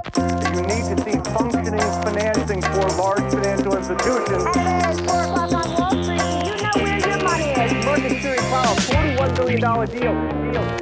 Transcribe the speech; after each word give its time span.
You 0.00 0.62
need 0.62 0.84
to 0.90 0.96
see 1.04 1.18
functioning 1.36 1.90
financing 2.04 2.62
for 2.62 2.86
large 3.00 3.26
financial 3.34 3.76
institutions. 3.76 4.44
At 4.56 4.96
4 4.96 5.22
o'clock 5.22 5.52
on 5.52 5.74
Wall 5.74 5.94
Street, 6.02 6.22
you 6.46 6.56
know 6.62 6.76
where 6.76 6.98
your 7.08 7.22
money 7.22 7.48
is. 7.64 7.84
Market 7.84 8.10
Security 8.10 8.42
Powell, 8.50 8.76
$41 8.76 9.36
billion 9.36 9.60
deal. 9.60 10.52
deal. 10.52 10.80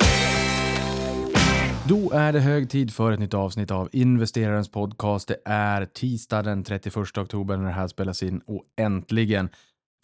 Då 1.88 2.10
är 2.12 2.32
det 2.32 2.40
hög 2.40 2.70
tid 2.70 2.94
för 2.94 3.12
ett 3.12 3.20
nytt 3.20 3.34
avsnitt 3.34 3.70
av 3.70 3.88
Investerarens 3.92 4.68
podcast. 4.68 5.28
Det 5.28 5.38
är 5.44 5.84
tisdag 5.84 6.42
den 6.42 6.64
31 6.64 6.96
oktober 7.18 7.56
när 7.56 7.64
det 7.64 7.70
här 7.72 7.88
spelas 7.88 8.22
in 8.22 8.40
och 8.46 8.64
äntligen 8.76 9.48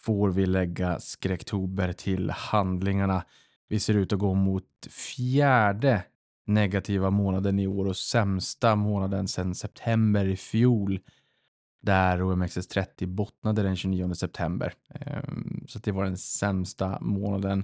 får 0.01 0.29
vi 0.29 0.45
lägga 0.45 0.99
skräcktober 0.99 1.93
till 1.93 2.29
handlingarna. 2.29 3.23
Vi 3.69 3.79
ser 3.79 3.93
ut 3.93 4.13
att 4.13 4.19
gå 4.19 4.33
mot 4.33 4.63
fjärde 4.89 6.03
negativa 6.45 7.09
månaden 7.09 7.59
i 7.59 7.67
år 7.67 7.87
och 7.87 7.97
sämsta 7.97 8.75
månaden 8.75 9.27
sedan 9.27 9.55
september 9.55 10.25
i 10.25 10.35
fjol 10.35 10.99
där 11.81 12.21
OMXS30 12.21 13.05
bottnade 13.05 13.63
den 13.63 13.75
29 13.75 14.13
september. 14.13 14.73
Ehm, 14.89 15.65
så 15.67 15.79
det 15.79 15.91
var 15.91 16.03
den 16.03 16.17
sämsta 16.17 16.97
månaden 17.01 17.63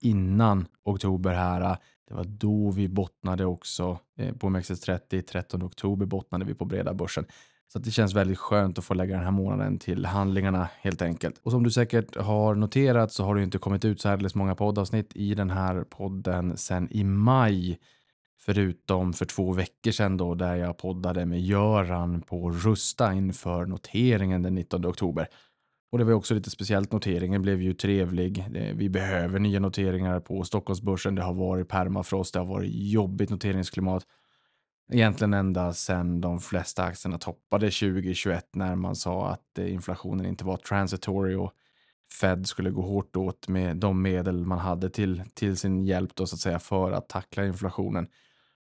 innan 0.00 0.66
oktober 0.84 1.32
här. 1.32 1.76
Det 2.08 2.14
var 2.14 2.24
då 2.24 2.70
vi 2.70 2.88
bottnade 2.88 3.44
också 3.44 3.98
eh, 4.18 4.34
på 4.34 4.46
OMXS30. 4.46 5.22
13 5.22 5.62
oktober 5.62 6.06
bottnade 6.06 6.44
vi 6.44 6.54
på 6.54 6.64
breda 6.64 6.94
börsen. 6.94 7.26
Så 7.72 7.78
det 7.78 7.90
känns 7.90 8.14
väldigt 8.14 8.38
skönt 8.38 8.78
att 8.78 8.84
få 8.84 8.94
lägga 8.94 9.14
den 9.14 9.24
här 9.24 9.30
månaden 9.30 9.78
till 9.78 10.06
handlingarna 10.06 10.68
helt 10.80 11.02
enkelt. 11.02 11.40
Och 11.42 11.50
som 11.50 11.62
du 11.62 11.70
säkert 11.70 12.16
har 12.16 12.54
noterat 12.54 13.12
så 13.12 13.24
har 13.24 13.34
det 13.34 13.42
inte 13.42 13.58
kommit 13.58 13.84
ut 13.84 14.00
så 14.00 14.08
här 14.08 14.38
många 14.38 14.54
poddavsnitt 14.54 15.10
i 15.14 15.34
den 15.34 15.50
här 15.50 15.84
podden 15.84 16.56
sedan 16.56 16.88
i 16.90 17.04
maj. 17.04 17.78
Förutom 18.44 19.12
för 19.12 19.24
två 19.24 19.52
veckor 19.52 19.90
sedan 19.90 20.16
då 20.16 20.34
där 20.34 20.56
jag 20.56 20.78
poddade 20.78 21.26
med 21.26 21.40
Göran 21.40 22.22
på 22.22 22.50
Rusta 22.50 23.12
inför 23.12 23.66
noteringen 23.66 24.42
den 24.42 24.54
19 24.54 24.86
oktober. 24.86 25.28
Och 25.92 25.98
det 25.98 26.04
var 26.04 26.12
också 26.12 26.34
lite 26.34 26.50
speciellt. 26.50 26.92
Noteringen 26.92 27.42
blev 27.42 27.62
ju 27.62 27.74
trevlig. 27.74 28.44
Vi 28.74 28.88
behöver 28.88 29.38
nya 29.38 29.60
noteringar 29.60 30.20
på 30.20 30.44
Stockholmsbörsen. 30.44 31.14
Det 31.14 31.22
har 31.22 31.34
varit 31.34 31.68
permafrost. 31.68 32.32
Det 32.32 32.38
har 32.38 32.46
varit 32.46 32.70
jobbigt 32.72 33.30
noteringsklimat. 33.30 34.06
Egentligen 34.92 35.34
ända 35.34 35.72
sedan 35.72 36.20
de 36.20 36.40
flesta 36.40 36.84
aktierna 36.84 37.18
toppade 37.18 37.66
2021 37.66 38.48
när 38.54 38.74
man 38.74 38.96
sa 38.96 39.28
att 39.28 39.58
eh, 39.58 39.72
inflationen 39.72 40.26
inte 40.26 40.44
var 40.44 40.56
transitory 40.56 41.34
och 41.34 41.52
Fed 42.20 42.46
skulle 42.46 42.70
gå 42.70 42.82
hårt 42.82 43.16
åt 43.16 43.48
med 43.48 43.76
de 43.76 44.02
medel 44.02 44.46
man 44.46 44.58
hade 44.58 44.90
till, 44.90 45.22
till 45.34 45.56
sin 45.56 45.84
hjälp 45.84 46.14
då 46.14 46.26
så 46.26 46.36
att 46.36 46.40
säga 46.40 46.58
för 46.58 46.92
att 46.92 47.08
tackla 47.08 47.46
inflationen. 47.46 48.08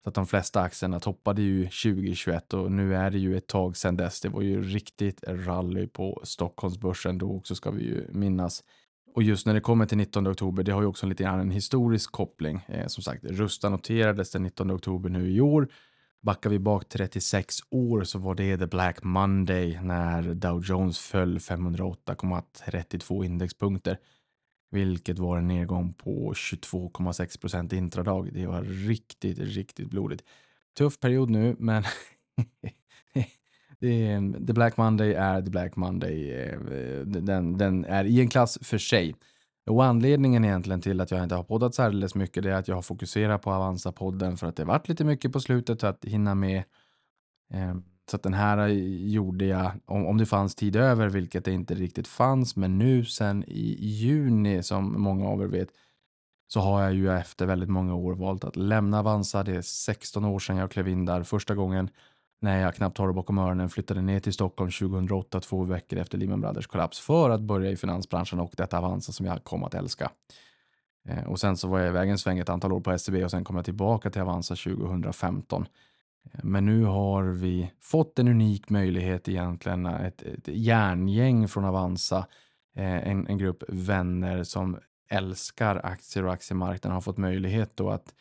Så 0.07 0.11
att 0.11 0.15
de 0.15 0.27
flesta 0.27 0.61
aktierna 0.61 1.01
toppade 1.01 1.43
ju 1.43 1.65
2021 1.65 2.55
och 2.55 2.73
nu 2.73 2.95
är 2.97 3.11
det 3.11 3.19
ju 3.19 3.37
ett 3.37 3.47
tag 3.47 3.77
sedan 3.77 3.97
dess. 3.97 4.21
Det 4.21 4.29
var 4.29 4.43
ju 4.43 4.63
riktigt 4.63 5.25
rally 5.29 5.87
på 5.87 6.21
Stockholmsbörsen 6.25 7.19
då 7.19 7.37
också 7.37 7.55
ska 7.55 7.71
vi 7.71 7.85
ju 7.85 8.07
minnas. 8.13 8.65
Och 9.15 9.23
just 9.23 9.47
när 9.47 9.55
det 9.55 9.61
kommer 9.61 9.87
till 9.87 9.99
19 9.99 10.29
oktober, 10.29 10.63
det 10.63 10.73
har 10.73 10.81
ju 10.81 10.87
också 10.87 11.07
en 11.07 11.11
lite 11.11 11.23
grann 11.23 11.41
en 11.41 11.51
historisk 11.51 12.13
koppling. 12.13 12.65
Eh, 12.69 12.87
som 12.87 13.03
sagt, 13.03 13.25
Rusta 13.25 13.69
noterades 13.69 14.31
den 14.31 14.43
19 14.43 14.71
oktober 14.71 15.11
nu 15.11 15.31
i 15.31 15.41
år. 15.41 15.69
Backar 16.23 16.51
vi 16.51 16.59
bak 16.59 16.89
36 16.89 17.57
år 17.71 18.05
så 18.05 18.19
var 18.19 18.35
det 18.35 18.59
the 18.59 18.67
Black 18.67 19.03
Monday 19.03 19.81
när 19.83 20.35
Dow 20.35 20.65
Jones 20.65 20.99
föll 20.99 21.39
508,32 21.39 23.25
indexpunkter 23.25 23.99
vilket 24.77 25.19
var 25.19 25.39
en 25.39 25.49
nedgång 25.49 25.93
på 25.93 26.33
22,6 26.33 27.41
procent 27.41 27.73
intradag. 27.73 28.31
Det 28.33 28.47
var 28.47 28.63
riktigt, 28.63 29.39
riktigt 29.39 29.91
blodigt. 29.91 30.25
Tuff 30.79 31.01
period 31.01 31.31
nu, 31.31 31.57
men 31.59 31.85
The 34.47 34.53
Black 34.53 34.77
Monday 34.77 35.15
är 35.15 35.43
The 35.43 35.51
Black 35.51 35.77
Monday. 35.77 36.31
Eh, 36.31 36.59
den, 37.07 37.59
den 37.59 37.85
är 37.85 38.05
i 38.05 38.21
en 38.21 38.29
klass 38.29 38.59
för 38.63 38.79
sig. 38.79 39.15
Och 39.67 39.85
anledningen 39.85 40.45
egentligen 40.45 40.81
till 40.81 41.01
att 41.01 41.11
jag 41.11 41.23
inte 41.23 41.35
har 41.35 41.45
poddat 41.45 41.75
särdeles 41.75 42.15
mycket 42.15 42.43
det 42.43 42.51
är 42.51 42.55
att 42.55 42.69
jag 42.69 42.75
har 42.75 42.83
fokuserat 42.83 43.43
på 43.43 43.51
Avanza-podden 43.51 44.37
för 44.37 44.47
att 44.47 44.57
det 44.57 44.65
varit 44.65 44.89
lite 44.89 45.05
mycket 45.05 45.33
på 45.33 45.41
slutet 45.41 45.85
att 45.85 46.05
hinna 46.05 46.35
med. 46.35 46.63
Ehm, 47.51 47.85
så 48.11 48.17
att 48.17 48.23
den 48.23 48.35
här 48.35 48.69
gjorde 48.69 49.45
jag, 49.45 49.71
om, 49.85 50.07
om 50.07 50.19
det 50.19 50.27
fanns 50.27 50.55
tid 50.55 50.77
över, 50.77 51.09
vilket 51.09 51.45
det 51.45 51.53
inte 51.53 51.75
riktigt 51.75 52.09
fanns, 52.09 52.57
men 52.57 52.79
nu 52.79 53.05
sen 53.05 53.45
i 53.47 53.77
juni, 53.87 54.63
som 54.63 55.03
många 55.03 55.29
av 55.29 55.43
er 55.43 55.47
vet, 55.47 55.69
så 56.49 56.61
har 56.61 56.83
jag 56.83 56.95
ju 56.95 57.11
efter 57.11 57.47
väldigt 57.47 57.69
många 57.69 57.95
år 57.95 58.15
valt 58.15 58.45
att 58.45 58.57
lämna 58.57 58.99
Avanza. 58.99 59.43
Det 59.43 59.57
är 59.57 59.63
16 59.63 60.25
år 60.25 60.39
sedan 60.39 60.57
jag 60.57 60.71
klev 60.71 60.89
in 60.89 61.05
där 61.05 61.23
första 61.23 61.55
gången 61.55 61.91
när 62.41 62.61
jag 62.61 62.75
knappt 62.75 62.99
har 62.99 63.07
det 63.07 63.15
bakom 63.15 63.39
öronen 63.39 63.69
flyttade 63.69 64.03
ner 64.03 64.21
till 64.21 64.33
Stockholm 64.33 64.71
2008, 64.71 65.41
två 65.41 65.65
veckor 65.65 65.99
efter 65.99 66.19
Lehman 66.19 66.41
Brothers 66.41 66.67
kollaps 66.67 67.01
för 67.01 67.31
att 67.31 67.41
börja 67.41 67.71
i 67.71 67.77
finansbranschen 67.77 68.41
och 68.41 68.53
detta 68.57 68.79
Avanza 68.79 69.13
som 69.13 69.27
jag 69.27 69.45
kom 69.45 69.65
att 69.65 69.75
älska. 69.75 70.11
Eh, 71.09 71.25
och 71.25 71.41
sen 71.41 71.57
så 71.57 71.69
var 71.69 71.79
jag 71.79 71.89
iväg 71.89 72.11
en 72.11 72.19
sväng 72.19 72.39
ett 72.39 72.49
antal 72.49 72.73
år 72.73 72.81
på 72.81 72.99
SEB 72.99 73.25
och 73.25 73.31
sen 73.31 73.45
kom 73.45 73.57
jag 73.57 73.65
tillbaka 73.65 74.11
till 74.11 74.23
Avanza 74.23 74.57
2015. 74.57 75.67
Men 76.33 76.67
nu 76.67 76.85
har 76.85 77.25
vi 77.25 77.73
fått 77.81 78.19
en 78.19 78.29
unik 78.29 78.71
möjlighet 78.71 79.29
egentligen, 79.29 79.87
ett, 79.87 80.23
ett 80.23 80.49
järngäng 80.49 81.49
från 81.49 81.65
Avanza, 81.65 82.27
eh, 82.77 83.09
en, 83.09 83.27
en 83.27 83.39
grupp 83.39 83.63
vänner 83.69 84.45
som 84.45 84.79
älskar 85.09 85.81
aktier 85.85 86.25
och 86.25 86.33
aktiemarknaden 86.33 86.95
har 86.95 87.01
fått 87.01 87.17
möjlighet 87.17 87.77
då 87.77 87.91
att 87.91 88.15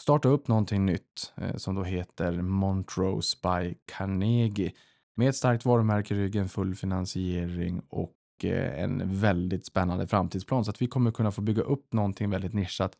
starta 0.00 0.28
upp 0.28 0.48
någonting 0.48 0.86
nytt 0.86 1.32
eh, 1.36 1.56
som 1.56 1.74
då 1.74 1.82
heter 1.82 2.32
Montrose 2.42 3.36
by 3.42 3.74
Carnegie 3.96 4.72
med 5.14 5.28
ett 5.28 5.36
starkt 5.36 5.64
varumärke 5.64 6.14
i 6.14 6.18
ryggen, 6.18 6.48
full 6.48 6.74
finansiering 6.74 7.82
och 7.88 8.14
eh, 8.42 8.82
en 8.82 9.20
väldigt 9.20 9.66
spännande 9.66 10.06
framtidsplan. 10.06 10.64
Så 10.64 10.70
att 10.70 10.82
vi 10.82 10.86
kommer 10.86 11.10
kunna 11.10 11.32
få 11.32 11.40
bygga 11.40 11.62
upp 11.62 11.92
någonting 11.92 12.30
väldigt 12.30 12.54
nischat 12.54 12.92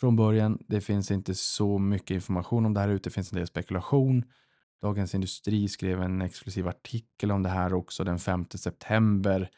från 0.00 0.16
början. 0.16 0.58
Det 0.68 0.80
finns 0.80 1.10
inte 1.10 1.34
så 1.34 1.78
mycket 1.78 2.14
information 2.14 2.66
om 2.66 2.74
det 2.74 2.80
här 2.80 2.88
ute. 2.88 3.08
Det 3.08 3.14
finns 3.14 3.32
en 3.32 3.38
del 3.38 3.46
spekulation. 3.46 4.24
Dagens 4.82 5.14
Industri 5.14 5.68
skrev 5.68 6.02
en 6.02 6.22
exklusiv 6.22 6.68
artikel 6.68 7.32
om 7.32 7.42
det 7.42 7.48
här 7.48 7.74
också 7.74 8.04
den 8.04 8.18
5 8.18 8.46
september. 8.50 9.50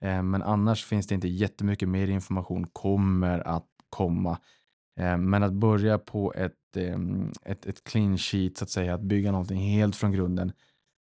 Eh, 0.00 0.22
men 0.22 0.42
annars 0.42 0.84
finns 0.84 1.06
det 1.06 1.14
inte 1.14 1.28
jättemycket 1.28 1.88
mer 1.88 2.08
information 2.08 2.66
kommer 2.66 3.48
att 3.48 3.66
komma. 3.90 4.38
Eh, 5.00 5.16
men 5.16 5.42
att 5.42 5.52
börja 5.52 5.98
på 5.98 6.32
ett, 6.36 6.76
ehm, 6.76 7.32
ett, 7.42 7.66
ett 7.66 7.84
clean 7.84 8.18
sheet, 8.18 8.56
så 8.56 8.64
att 8.64 8.70
säga, 8.70 8.94
att 8.94 9.02
bygga 9.02 9.32
någonting 9.32 9.58
helt 9.58 9.96
från 9.96 10.12
grunden 10.12 10.52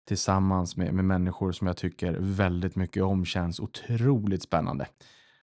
tillsammans 0.07 0.77
med, 0.77 0.93
med 0.93 1.05
människor 1.05 1.51
som 1.51 1.67
jag 1.67 1.77
tycker 1.77 2.17
väldigt 2.19 2.75
mycket 2.75 3.03
om 3.03 3.25
känns 3.25 3.59
otroligt 3.59 4.43
spännande. 4.43 4.87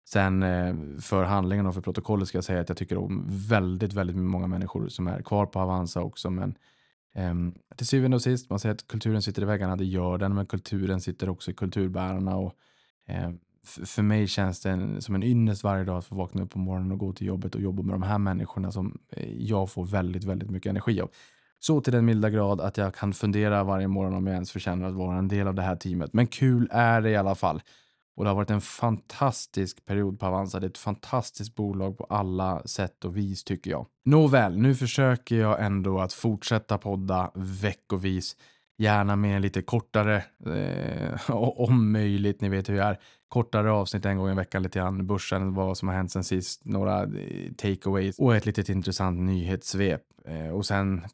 Sen 0.08 0.42
eh, 0.42 0.74
för 1.00 1.24
handlingen 1.24 1.66
och 1.66 1.74
för 1.74 1.80
protokollet 1.80 2.28
ska 2.28 2.38
jag 2.38 2.44
säga 2.44 2.60
att 2.60 2.68
jag 2.68 2.78
tycker 2.78 2.98
om 2.98 3.24
väldigt, 3.28 3.92
väldigt 3.92 4.16
många 4.16 4.46
människor 4.46 4.88
som 4.88 5.06
är 5.06 5.22
kvar 5.22 5.46
på 5.46 5.60
Avanza 5.60 6.00
också. 6.00 6.30
Men 6.30 6.58
eh, 7.14 7.34
till 7.76 7.86
syvende 7.86 8.14
och 8.14 8.22
sist, 8.22 8.50
man 8.50 8.58
säger 8.58 8.74
att 8.74 8.86
kulturen 8.86 9.22
sitter 9.22 9.42
i 9.42 9.44
väggarna, 9.44 9.76
det 9.76 9.84
gör 9.84 10.18
den, 10.18 10.34
men 10.34 10.46
kulturen 10.46 11.00
sitter 11.00 11.28
också 11.28 11.50
i 11.50 11.54
kulturbärarna. 11.54 12.36
Och, 12.36 12.54
eh, 13.08 13.30
för 13.84 14.02
mig 14.02 14.26
känns 14.26 14.60
det 14.60 15.02
som 15.02 15.14
en 15.14 15.22
ynnest 15.22 15.64
varje 15.64 15.84
dag 15.84 15.98
att 15.98 16.04
få 16.04 16.14
vakna 16.14 16.42
upp 16.42 16.50
på 16.50 16.58
morgonen 16.58 16.92
och 16.92 16.98
gå 16.98 17.12
till 17.12 17.26
jobbet 17.26 17.54
och 17.54 17.60
jobba 17.60 17.82
med 17.82 17.94
de 17.94 18.02
här 18.02 18.18
människorna 18.18 18.72
som 18.72 18.98
eh, 19.10 19.32
jag 19.32 19.70
får 19.70 19.84
väldigt, 19.84 20.24
väldigt 20.24 20.50
mycket 20.50 20.70
energi 20.70 21.00
av. 21.00 21.10
Så 21.58 21.80
till 21.80 21.92
den 21.92 22.04
milda 22.04 22.30
grad 22.30 22.60
att 22.60 22.76
jag 22.76 22.94
kan 22.94 23.12
fundera 23.12 23.64
varje 23.64 23.88
morgon 23.88 24.14
om 24.14 24.26
jag 24.26 24.34
ens 24.34 24.50
förtjänar 24.50 24.88
att 24.88 24.94
vara 24.94 25.18
en 25.18 25.28
del 25.28 25.48
av 25.48 25.54
det 25.54 25.62
här 25.62 25.76
teamet. 25.76 26.12
Men 26.12 26.26
kul 26.26 26.68
är 26.70 27.00
det 27.00 27.10
i 27.10 27.16
alla 27.16 27.34
fall. 27.34 27.62
Och 28.16 28.24
det 28.24 28.30
har 28.30 28.34
varit 28.34 28.50
en 28.50 28.60
fantastisk 28.60 29.86
period 29.86 30.20
på 30.20 30.26
Avanza. 30.26 30.60
Det 30.60 30.66
är 30.66 30.70
ett 30.70 30.78
fantastiskt 30.78 31.54
bolag 31.54 31.98
på 31.98 32.04
alla 32.04 32.62
sätt 32.66 33.04
och 33.04 33.16
vis 33.16 33.44
tycker 33.44 33.70
jag. 33.70 33.86
Nåväl, 34.04 34.58
nu 34.58 34.74
försöker 34.74 35.36
jag 35.36 35.64
ändå 35.64 36.00
att 36.00 36.12
fortsätta 36.12 36.78
podda 36.78 37.30
veckovis. 37.34 38.36
Gärna 38.78 39.16
med 39.16 39.36
en 39.36 39.42
lite 39.42 39.62
kortare, 39.62 40.24
eh, 40.46 41.30
om 41.36 41.92
möjligt, 41.92 42.40
ni 42.40 42.48
vet 42.48 42.68
hur 42.68 42.74
jag 42.74 42.86
är. 42.86 42.98
Kortare 43.28 43.70
avsnitt 43.70 44.04
en 44.04 44.18
gång 44.18 44.30
i 44.30 44.34
veckan 44.34 44.62
lite 44.62 44.78
grann. 44.78 45.06
Börsen, 45.06 45.54
vad 45.54 45.78
som 45.78 45.88
har 45.88 45.94
hänt 45.94 46.12
sen 46.12 46.24
sist, 46.24 46.64
några 46.64 47.02
eh, 47.02 47.52
takeaways 47.56 48.18
och 48.18 48.36
ett 48.36 48.46
litet 48.46 48.68
intressant 48.68 49.20
nyhetssvep. 49.20 50.02
Eh, 50.24 50.48
och 50.48 50.66
sen 50.66 51.04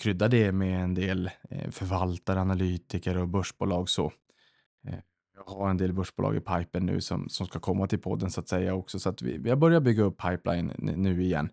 krydda 0.00 0.28
det 0.28 0.52
med 0.52 0.84
en 0.84 0.94
del 0.94 1.30
eh, 1.50 1.70
förvaltare, 1.70 2.40
analytiker 2.40 3.16
och 3.16 3.28
börsbolag 3.28 3.88
så. 3.88 4.12
Eh, 4.88 4.98
jag 5.36 5.54
har 5.54 5.70
en 5.70 5.76
del 5.76 5.92
börsbolag 5.92 6.36
i 6.36 6.40
pipen 6.40 6.86
nu 6.86 7.00
som, 7.00 7.28
som 7.28 7.46
ska 7.46 7.58
komma 7.58 7.86
till 7.86 7.98
podden 7.98 8.30
så 8.30 8.40
att 8.40 8.48
säga 8.48 8.74
också. 8.74 8.98
Så 8.98 9.08
att 9.08 9.22
vi, 9.22 9.38
vi 9.38 9.50
har 9.50 9.56
börjat 9.56 9.82
bygga 9.82 10.02
upp 10.02 10.18
pipeline 10.18 10.72
nu 10.78 11.22
igen. 11.22 11.48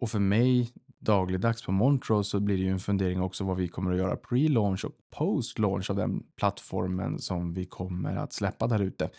Och 0.00 0.10
för 0.10 0.18
mig 0.18 0.72
dagligdags 0.98 1.62
på 1.66 1.72
Montrose 1.72 2.30
så 2.30 2.40
blir 2.40 2.56
det 2.56 2.62
ju 2.62 2.70
en 2.70 2.78
fundering 2.78 3.22
också 3.22 3.44
vad 3.44 3.56
vi 3.56 3.68
kommer 3.68 3.92
att 3.92 3.98
göra 3.98 4.16
pre-launch 4.16 4.84
och 4.84 4.92
post-launch 5.16 5.90
av 5.90 5.96
den 5.96 6.22
plattformen 6.36 7.18
som 7.18 7.54
vi 7.54 7.64
kommer 7.64 8.16
att 8.16 8.32
släppa 8.32 8.66
där 8.66 8.82
ute. 8.82 9.10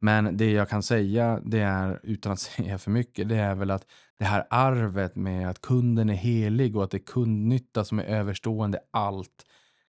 Men 0.00 0.36
det 0.36 0.50
jag 0.50 0.68
kan 0.68 0.82
säga, 0.82 1.40
det 1.44 1.60
är 1.60 2.00
utan 2.02 2.32
att 2.32 2.40
säga 2.56 2.78
för 2.78 2.90
mycket, 2.90 3.28
det 3.28 3.36
är 3.36 3.54
väl 3.54 3.70
att 3.70 3.86
det 4.18 4.24
här 4.24 4.46
arvet 4.50 5.16
med 5.16 5.50
att 5.50 5.60
kunden 5.60 6.10
är 6.10 6.14
helig 6.14 6.76
och 6.76 6.84
att 6.84 6.90
det 6.90 6.96
är 6.96 7.06
kundnytta 7.06 7.84
som 7.84 7.98
är 7.98 8.04
överstående 8.04 8.78
allt 8.90 9.46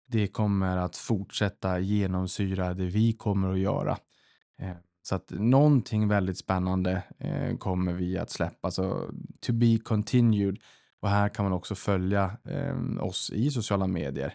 det 0.08 0.28
kommer 0.28 0.78
att 0.78 0.96
fortsätta 0.96 1.80
genomsyra 1.80 2.74
det 2.74 2.86
vi 2.86 3.14
kommer 3.14 3.54
att 3.54 3.60
göra. 3.60 3.98
Eh, 4.60 4.76
så 5.02 5.16
att 5.16 5.30
någonting 5.30 6.08
väldigt 6.08 6.38
spännande 6.38 7.04
eh, 7.20 7.58
kommer 7.58 7.94
vi 7.94 8.18
att 8.18 8.30
släppa. 8.30 8.72
Så 8.72 9.12
to 9.40 9.54
be 9.54 9.78
continued. 9.78 10.58
Och 11.02 11.10
här 11.10 11.30
kan 11.30 11.46
man 11.46 11.54
också 11.54 11.76
följa 11.76 12.38
eh, 12.44 13.04
oss 13.04 13.32
i 13.34 13.52
sociala 13.52 13.88
medier. 13.88 14.34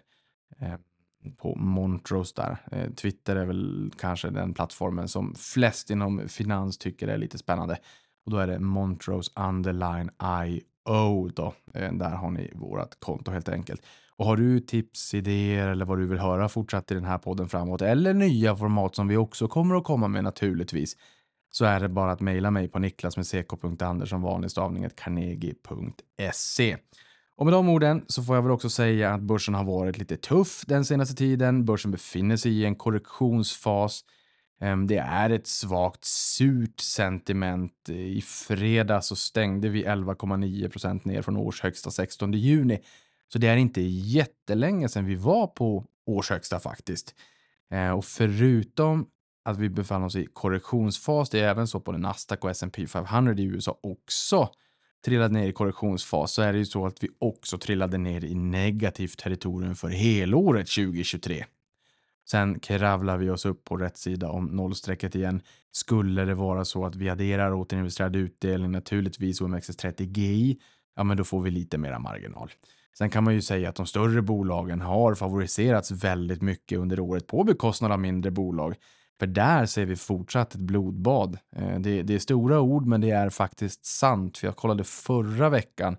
På 1.37 1.55
Montrose 1.55 2.33
där. 2.37 2.59
Twitter 2.95 3.37
är 3.37 3.45
väl 3.45 3.93
kanske 3.99 4.31
den 4.31 4.55
plattformen 4.55 5.09
som 5.09 5.35
flest 5.35 5.91
inom 5.91 6.29
finans 6.29 6.79
tycker 6.79 7.09
är 7.09 7.19
lite 7.19 7.39
spännande. 7.39 7.79
Och 8.25 8.31
då 8.31 8.39
är 8.39 8.47
det 8.47 8.59
Montrose 8.59 9.33
underline 9.37 10.11
IO 10.47 11.29
då. 11.29 11.55
Där 11.73 12.11
har 12.11 12.31
ni 12.31 12.53
vårat 12.55 12.97
konto 13.01 13.31
helt 13.31 13.49
enkelt. 13.49 13.83
Och 14.23 14.29
har 14.29 14.37
du 14.37 14.61
tips, 14.61 15.15
idéer 15.15 15.69
eller 15.69 15.85
vad 15.85 15.99
du 15.99 16.07
vill 16.07 16.19
höra 16.19 16.49
fortsatt 16.49 16.91
i 16.91 16.95
den 16.95 17.05
här 17.05 17.19
podden 17.19 17.49
framåt 17.49 17.83
eller 17.83 18.15
nya 18.15 18.57
format 18.57 18.95
som 18.95 19.09
vi 19.09 19.17
också 19.17 19.49
kommer 19.49 19.75
att 19.75 19.85
komma 19.85 20.09
med 20.09 20.25
naturligtvis 20.25 20.97
så 21.51 21.65
är 21.65 21.81
det 21.81 21.89
bara 21.89 22.13
att 22.13 22.21
mejla 22.21 22.51
mig 22.51 22.69
på 22.69 22.79
niklas 22.79 23.17
vanlig 24.23 24.51
stavning 24.51 24.85
carnegie.se. 24.97 26.77
Och 27.37 27.47
med 27.47 27.53
de 27.53 27.69
orden 27.69 28.05
så 28.09 28.23
får 28.23 28.35
jag 28.35 28.43
väl 28.43 28.53
också 28.53 28.71
säga 28.71 29.15
att 29.15 29.21
börsen 29.21 29.55
har 29.55 29.65
varit 29.65 29.99
lite 29.99 30.17
tuff 30.17 30.63
den 30.67 30.85
senaste 30.85 31.15
tiden. 31.15 31.65
Börsen 31.65 31.91
befinner 31.91 32.37
sig 32.37 32.53
i 32.53 32.65
en 32.65 32.77
korrektionsfas. 32.77 34.05
Ehm, 34.61 34.87
det 34.87 34.99
är 34.99 35.31
ett 35.31 35.47
svagt 35.47 36.05
surt 36.05 36.81
sentiment. 36.81 37.89
I 37.89 38.21
fredags 38.21 39.07
så 39.07 39.17
stängde 39.17 39.69
vi 39.69 39.85
11,9 39.85 40.69
procent 40.69 41.05
ner 41.05 41.23
från 41.23 41.37
årshögsta 41.37 41.91
16 41.91 42.33
juni. 42.33 42.79
Så 43.33 43.39
det 43.39 43.49
är 43.49 43.57
inte 43.57 43.81
jättelänge 43.81 44.89
sedan 44.89 45.07
vi 45.07 45.15
var 45.15 45.47
på 45.47 45.85
årshögsta 46.07 46.61
faktiskt. 46.61 47.15
Eh, 47.71 47.91
och 47.91 48.05
förutom 48.05 49.07
att 49.45 49.59
vi 49.59 49.69
befann 49.69 50.03
oss 50.03 50.17
i 50.17 50.27
korrektionsfas, 50.33 51.31
det 51.31 51.41
är 51.41 51.49
även 51.49 51.67
så 51.67 51.81
på 51.81 51.93
Nasdaq 51.93 52.45
och 52.45 52.51
S&P 52.51 52.87
500 52.87 53.35
i 53.35 53.45
USA 53.45 53.79
också 53.83 54.51
trillade 55.05 55.35
ner 55.35 55.49
i 55.49 55.53
korrektionsfas 55.53 56.33
så 56.33 56.43
är 56.43 56.53
det 56.53 56.59
ju 56.59 56.65
så 56.65 56.87
att 56.87 57.05
vi 57.05 57.09
också 57.19 57.59
trillade 57.59 57.99
ner 57.99 58.25
i 58.25 58.35
negativt 58.35 59.19
territorium 59.19 59.75
för 59.75 59.89
helåret 59.89 60.67
2023. 60.67 61.45
Sen 62.29 62.61
kravlar 62.61 63.19
vi 63.19 63.31
oss 63.31 63.47
upp 63.47 63.65
på 63.65 63.77
rätt 63.77 63.97
sida 63.97 64.29
om 64.29 64.47
nollstrecket 64.47 65.15
igen. 65.15 65.43
Skulle 65.71 66.25
det 66.25 66.35
vara 66.35 66.65
så 66.65 66.87
att 66.87 66.97
vi 66.97 67.09
adderar 67.09 67.53
återinvesterad 67.53 68.17
utdelning, 68.17 68.71
naturligtvis 68.71 69.41
OMXS30 69.41 70.19
GI, 70.19 70.59
ja 70.97 71.05
men 71.05 71.17
då 71.17 71.25
får 71.25 71.43
vi 71.43 71.51
lite 71.51 71.79
mera 71.79 71.99
marginal. 71.99 72.51
Sen 72.99 73.11
kan 73.11 73.25
man 73.25 73.35
ju 73.35 73.43
säga 73.43 73.69
att 73.69 73.77
de 73.77 73.87
större 73.87 74.23
bolagen 74.23 74.81
har 74.81 75.15
favoriserats 75.15 75.91
väldigt 75.91 76.43
mycket 76.43 76.79
under 76.79 77.01
året 77.01 77.27
på 77.27 77.45
bekostnad 77.45 77.93
av 77.93 78.01
mindre 78.01 78.31
bolag. 78.31 78.75
För 79.21 79.27
där 79.27 79.67
ser 79.67 79.85
vi 79.85 79.97
fortsatt 79.97 80.55
ett 80.55 80.61
blodbad. 80.61 81.39
Eh, 81.57 81.79
det, 81.79 82.03
det, 82.03 82.15
är 82.15 82.19
stora 82.19 82.61
ord, 82.61 82.87
men 82.87 83.01
det 83.01 83.11
är 83.11 83.31
faktiskt 83.31 83.85
sant. 83.85 84.39
För 84.39 84.47
jag 84.47 84.57
kollade 84.57 84.85
förra 84.85 85.49
veckan 85.49 85.97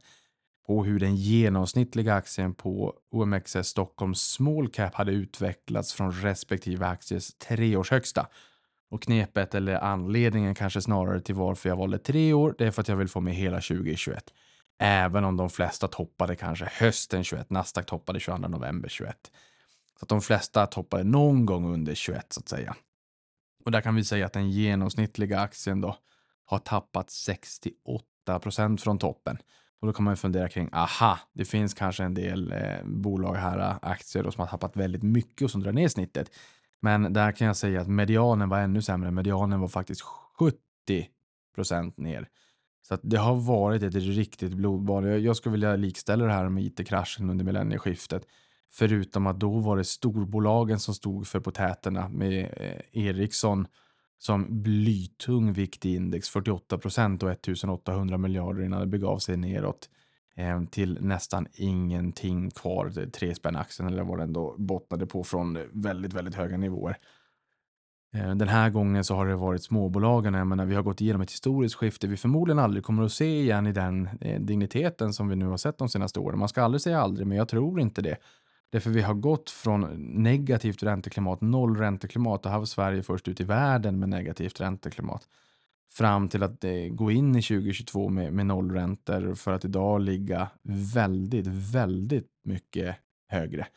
på 0.67 0.83
hur 0.83 0.99
den 0.99 1.15
genomsnittliga 1.15 2.15
aktien 2.15 2.53
på 2.53 2.93
OMXS 3.11 3.67
Stockholm 3.67 4.15
Small 4.15 4.69
Cap 4.69 4.95
hade 4.95 5.11
utvecklats 5.11 5.93
från 5.93 6.11
respektive 6.11 6.87
akties 6.87 7.33
treårshögsta. 7.33 8.27
Och 8.91 9.01
knepet 9.01 9.55
eller 9.55 9.75
anledningen 9.75 10.55
kanske 10.55 10.81
snarare 10.81 11.21
till 11.21 11.35
varför 11.35 11.69
jag 11.69 11.75
valde 11.75 11.97
tre 11.97 12.33
år, 12.33 12.55
det 12.57 12.65
är 12.65 12.71
för 12.71 12.81
att 12.81 12.87
jag 12.87 12.95
vill 12.95 13.07
få 13.07 13.19
med 13.19 13.35
hela 13.35 13.61
2021. 13.61 14.33
Även 14.79 15.23
om 15.23 15.37
de 15.37 15.49
flesta 15.49 15.87
toppade 15.87 16.35
kanske 16.35 16.69
hösten 16.71 17.23
21, 17.23 17.49
Nasdaq 17.49 17.85
toppade 17.85 18.19
22 18.19 18.47
november 18.47 18.89
21. 18.89 19.31
Så 19.99 20.03
att 20.03 20.09
de 20.09 20.21
flesta 20.21 20.65
toppade 20.65 21.03
någon 21.03 21.45
gång 21.45 21.73
under 21.73 21.95
21 21.95 22.33
så 22.33 22.39
att 22.39 22.49
säga. 22.49 22.75
Och 23.65 23.71
där 23.71 23.81
kan 23.81 23.95
vi 23.95 24.03
säga 24.03 24.25
att 24.25 24.33
den 24.33 24.51
genomsnittliga 24.51 25.39
aktien 25.39 25.81
då 25.81 25.97
har 26.45 26.59
tappat 26.59 27.09
68 27.09 28.39
procent 28.41 28.81
från 28.81 28.99
toppen. 28.99 29.37
Och 29.79 29.87
då 29.87 29.93
kan 29.93 30.05
man 30.05 30.17
fundera 30.17 30.49
kring, 30.49 30.69
aha, 30.73 31.19
det 31.33 31.45
finns 31.45 31.73
kanske 31.73 32.03
en 32.03 32.13
del 32.13 32.51
eh, 32.51 32.83
bolag 32.85 33.35
här, 33.35 33.59
eh, 33.59 33.77
aktier 33.81 34.23
då, 34.23 34.31
som 34.31 34.39
har 34.39 34.47
tappat 34.47 34.77
väldigt 34.77 35.03
mycket 35.03 35.41
och 35.41 35.51
som 35.51 35.63
drar 35.63 35.71
ner 35.71 35.87
snittet. 35.87 36.31
Men 36.81 37.13
där 37.13 37.31
kan 37.31 37.47
jag 37.47 37.57
säga 37.57 37.81
att 37.81 37.87
medianen 37.87 38.49
var 38.49 38.59
ännu 38.59 38.81
sämre. 38.81 39.11
Medianen 39.11 39.59
var 39.59 39.67
faktiskt 39.67 40.01
70 40.01 40.57
procent 41.55 41.97
ner. 41.97 42.29
Så 42.87 42.93
att 42.93 43.01
det 43.03 43.17
har 43.17 43.35
varit 43.35 43.83
ett 43.83 43.95
riktigt 43.95 44.53
blodbad. 44.53 45.07
Jag, 45.07 45.19
jag 45.19 45.37
skulle 45.37 45.51
vilja 45.51 45.75
likställa 45.75 46.25
det 46.25 46.31
här 46.31 46.49
med 46.49 46.63
it-kraschen 46.63 47.29
under 47.29 47.45
millennieskiftet. 47.45 48.27
Förutom 48.71 49.27
att 49.27 49.39
då 49.39 49.59
var 49.59 49.77
det 49.77 49.83
storbolagen 49.83 50.79
som 50.79 50.93
stod 50.93 51.27
för 51.27 51.39
potäterna 51.39 52.09
med 52.09 52.43
eh, 52.57 53.05
Ericsson 53.07 53.67
som 54.17 54.63
blytung 54.63 55.53
vikt 55.53 55.85
i 55.85 55.95
index 55.95 56.29
48 56.29 56.77
procent 56.77 57.23
och 57.23 57.31
1800 57.31 58.17
miljarder 58.17 58.63
innan 58.63 58.79
det 58.79 58.87
begav 58.87 59.17
sig 59.17 59.37
neråt 59.37 59.89
eh, 60.35 60.63
till 60.63 60.97
nästan 61.01 61.47
ingenting 61.53 62.51
kvar. 62.51 63.09
Tre 63.11 63.35
spänn 63.35 63.55
aktien 63.55 63.87
eller 63.87 64.03
vad 64.03 64.19
den 64.19 64.33
då 64.33 64.55
bottnade 64.57 65.05
på 65.05 65.23
från 65.23 65.59
väldigt, 65.71 66.13
väldigt 66.13 66.35
höga 66.35 66.57
nivåer. 66.57 66.97
Eh, 68.13 68.35
den 68.35 68.47
här 68.47 68.69
gången 68.69 69.03
så 69.03 69.15
har 69.15 69.27
det 69.27 69.35
varit 69.35 69.63
småbolagen. 69.63 70.33
Jag 70.33 70.47
menar, 70.47 70.65
vi 70.65 70.75
har 70.75 70.83
gått 70.83 71.01
igenom 71.01 71.21
ett 71.21 71.31
historiskt 71.31 71.75
skifte 71.75 72.07
vi 72.07 72.17
förmodligen 72.17 72.59
aldrig 72.59 72.83
kommer 72.83 73.03
att 73.03 73.11
se 73.11 73.41
igen 73.41 73.67
i 73.67 73.71
den 73.71 74.09
eh, 74.21 74.41
digniteten 74.41 75.13
som 75.13 75.27
vi 75.27 75.35
nu 75.35 75.45
har 75.45 75.57
sett 75.57 75.77
de 75.77 75.89
senaste 75.89 76.19
åren. 76.19 76.39
Man 76.39 76.49
ska 76.49 76.63
aldrig 76.63 76.81
säga 76.81 77.01
aldrig, 77.01 77.27
men 77.27 77.37
jag 77.37 77.47
tror 77.47 77.79
inte 77.79 78.01
det. 78.01 78.17
Därför 78.71 78.89
vi 78.89 79.01
har 79.01 79.13
gått 79.13 79.49
från 79.49 79.81
negativt 80.23 80.83
ränteklimat, 80.83 81.41
noll 81.41 81.77
ränteklimat, 81.77 82.45
och 82.45 82.51
här 82.51 82.59
var 82.59 82.65
Sverige 82.65 83.03
först 83.03 83.27
ut 83.27 83.41
i 83.41 83.43
världen 83.43 83.99
med 83.99 84.09
negativt 84.09 84.61
ränteklimat, 84.61 85.27
fram 85.91 86.27
till 86.27 86.43
att 86.43 86.63
eh, 86.63 86.71
gå 86.91 87.11
in 87.11 87.35
i 87.35 87.41
2022 87.41 88.09
med, 88.09 88.33
med 88.33 88.45
nollräntor 88.45 89.35
för 89.35 89.51
att 89.51 89.65
idag 89.65 90.01
ligga 90.01 90.49
väldigt, 90.93 91.47
väldigt 91.47 92.27
mycket 92.43 92.95
högre. 93.27 93.67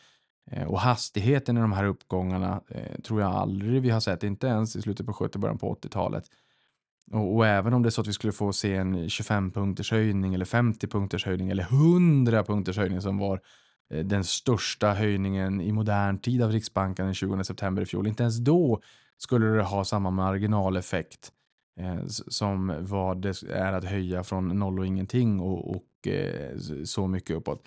Eh, 0.51 0.67
och 0.67 0.81
hastigheten 0.81 1.57
i 1.57 1.61
de 1.61 1.73
här 1.73 1.85
uppgångarna 1.85 2.61
eh, 2.69 3.01
tror 3.01 3.21
jag 3.21 3.33
aldrig 3.33 3.83
vi 3.83 3.91
har 3.91 4.01
sett, 4.01 4.23
inte 4.23 4.47
ens 4.47 4.77
i 4.77 4.83
slutet 4.83 5.07
på 5.07 5.13
70 5.13 5.39
början 5.39 5.59
på 5.59 5.75
80-talet. 5.75 6.25
Och, 7.13 7.37
och, 7.37 7.47
även 7.47 7.75
om 7.75 7.83
det 7.83 7.89
är 7.89 7.91
så 7.91 8.01
att 8.01 8.07
vi 8.07 8.13
skulle 8.13 8.33
få 8.33 8.53
se 8.53 8.75
en 8.75 9.09
25 9.09 9.51
punkters 9.51 9.91
höjning 9.91 10.35
eller 10.35 10.45
50 10.45 10.87
punkters 10.87 11.27
höjning 11.27 11.49
eller 11.49 11.63
100 11.63 12.45
punkters 12.45 12.77
höjning 12.77 13.01
som 13.01 13.19
var 13.19 13.41
Eh, 13.91 14.05
den 14.05 14.25
största 14.25 14.93
höjningen 14.93 15.61
i 15.61 15.73
modern 15.73 16.19
tid 16.19 16.43
av 16.43 16.53
Riksbanken 16.53 17.05
den 17.05 17.15
20 17.15 17.45
september 17.45 17.83
i 17.83 17.87
fjol. 17.87 18.07
Inte 18.07 18.23
ens 18.23 18.38
då 18.38 18.81
skulle 19.19 19.47
det 19.47 19.62
ha 19.62 19.85
samma 19.85 20.11
marginaleffekt 20.11 21.33
eh, 21.81 22.07
som 22.07 22.76
vad 22.81 23.23
det 23.23 23.43
är 23.43 23.73
att 23.73 23.85
höja 23.85 24.25
från 24.25 24.59
noll 24.59 24.79
och 24.79 24.87
ingenting 24.87 25.41
och, 25.41 25.76
och 25.76 26.09
eh, 26.09 26.59
så 26.85 27.07
mycket 27.07 27.37
uppåt. 27.37 27.62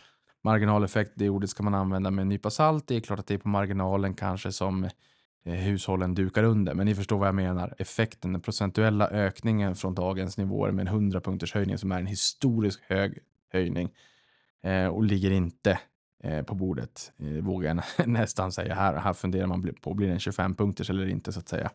Marginaleffekt, 0.49 1.11
det 1.15 1.29
ordet 1.29 1.49
ska 1.49 1.63
man 1.63 1.73
använda 1.73 2.11
med 2.11 2.21
en 2.21 2.29
nypa 2.29 2.49
salt. 2.49 2.87
Det 2.87 2.95
är 2.95 2.99
klart 2.99 3.19
att 3.19 3.27
det 3.27 3.33
är 3.33 3.37
på 3.37 3.47
marginalen 3.47 4.13
kanske 4.13 4.51
som 4.51 4.83
eh, 5.45 5.53
hushållen 5.53 6.15
dukar 6.15 6.43
under, 6.43 6.73
men 6.73 6.85
ni 6.85 6.95
förstår 6.95 7.17
vad 7.17 7.27
jag 7.27 7.35
menar. 7.35 7.75
Effekten, 7.77 8.33
den 8.33 8.41
procentuella 8.41 9.09
ökningen 9.09 9.75
från 9.75 9.95
dagens 9.95 10.37
nivåer 10.37 10.71
med 10.71 10.87
en 10.87 10.93
100 10.93 11.21
punkters 11.21 11.53
höjning 11.53 11.77
som 11.77 11.91
är 11.91 11.99
en 11.99 12.07
historisk 12.07 12.79
hög 12.87 13.19
höjning 13.53 13.89
eh, 14.63 14.87
och 14.87 15.03
ligger 15.03 15.31
inte 15.31 15.79
Eh, 16.23 16.43
på 16.43 16.55
bordet, 16.55 17.11
eh, 17.17 17.27
vågar 17.27 17.75
jag 17.75 18.07
nästan 18.07 18.51
säga. 18.51 18.75
Här, 18.75 18.95
här 18.95 19.13
funderar 19.13 19.47
man 19.47 19.73
på, 19.81 19.93
blir 19.93 20.07
det 20.07 20.13
en 20.13 20.19
25 20.19 20.55
punkters 20.55 20.89
eller 20.89 21.07
inte 21.07 21.31
så 21.31 21.39
att 21.39 21.49
säga. 21.49 21.71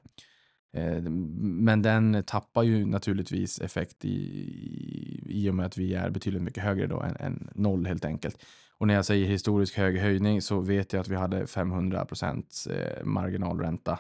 Eh, 0.74 1.02
men 1.40 1.82
den 1.82 2.22
tappar 2.26 2.62
ju 2.62 2.86
naturligtvis 2.86 3.60
effekt 3.60 4.04
i, 4.04 5.22
i, 5.26 5.50
och 5.50 5.54
med 5.54 5.66
att 5.66 5.78
vi 5.78 5.94
är 5.94 6.10
betydligt 6.10 6.42
mycket 6.42 6.62
högre 6.62 6.86
då 6.86 7.00
än, 7.00 7.16
än 7.16 7.50
noll 7.54 7.86
helt 7.86 8.04
enkelt. 8.04 8.44
Och 8.78 8.86
när 8.86 8.94
jag 8.94 9.04
säger 9.04 9.26
historisk 9.26 9.76
hög 9.76 9.98
höjning 9.98 10.42
så 10.42 10.60
vet 10.60 10.92
jag 10.92 11.00
att 11.00 11.08
vi 11.08 11.16
hade 11.16 11.46
500 11.46 12.04
procents 12.04 12.66
eh, 12.66 13.04
marginalränta 13.04 13.98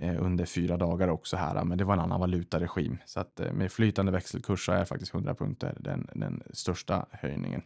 eh, 0.00 0.24
under 0.24 0.44
fyra 0.44 0.76
dagar 0.76 1.08
också 1.08 1.36
här, 1.36 1.64
men 1.64 1.78
det 1.78 1.84
var 1.84 1.94
en 1.94 2.00
annan 2.00 2.20
valutaregim. 2.20 2.98
Så 3.06 3.20
att 3.20 3.40
med 3.52 3.72
flytande 3.72 4.12
växelkurs 4.12 4.66
så 4.66 4.72
är 4.72 4.84
faktiskt 4.84 5.14
100 5.14 5.34
punkter 5.34 5.76
den, 5.80 6.08
den 6.14 6.42
största 6.52 7.06
höjningen. 7.10 7.62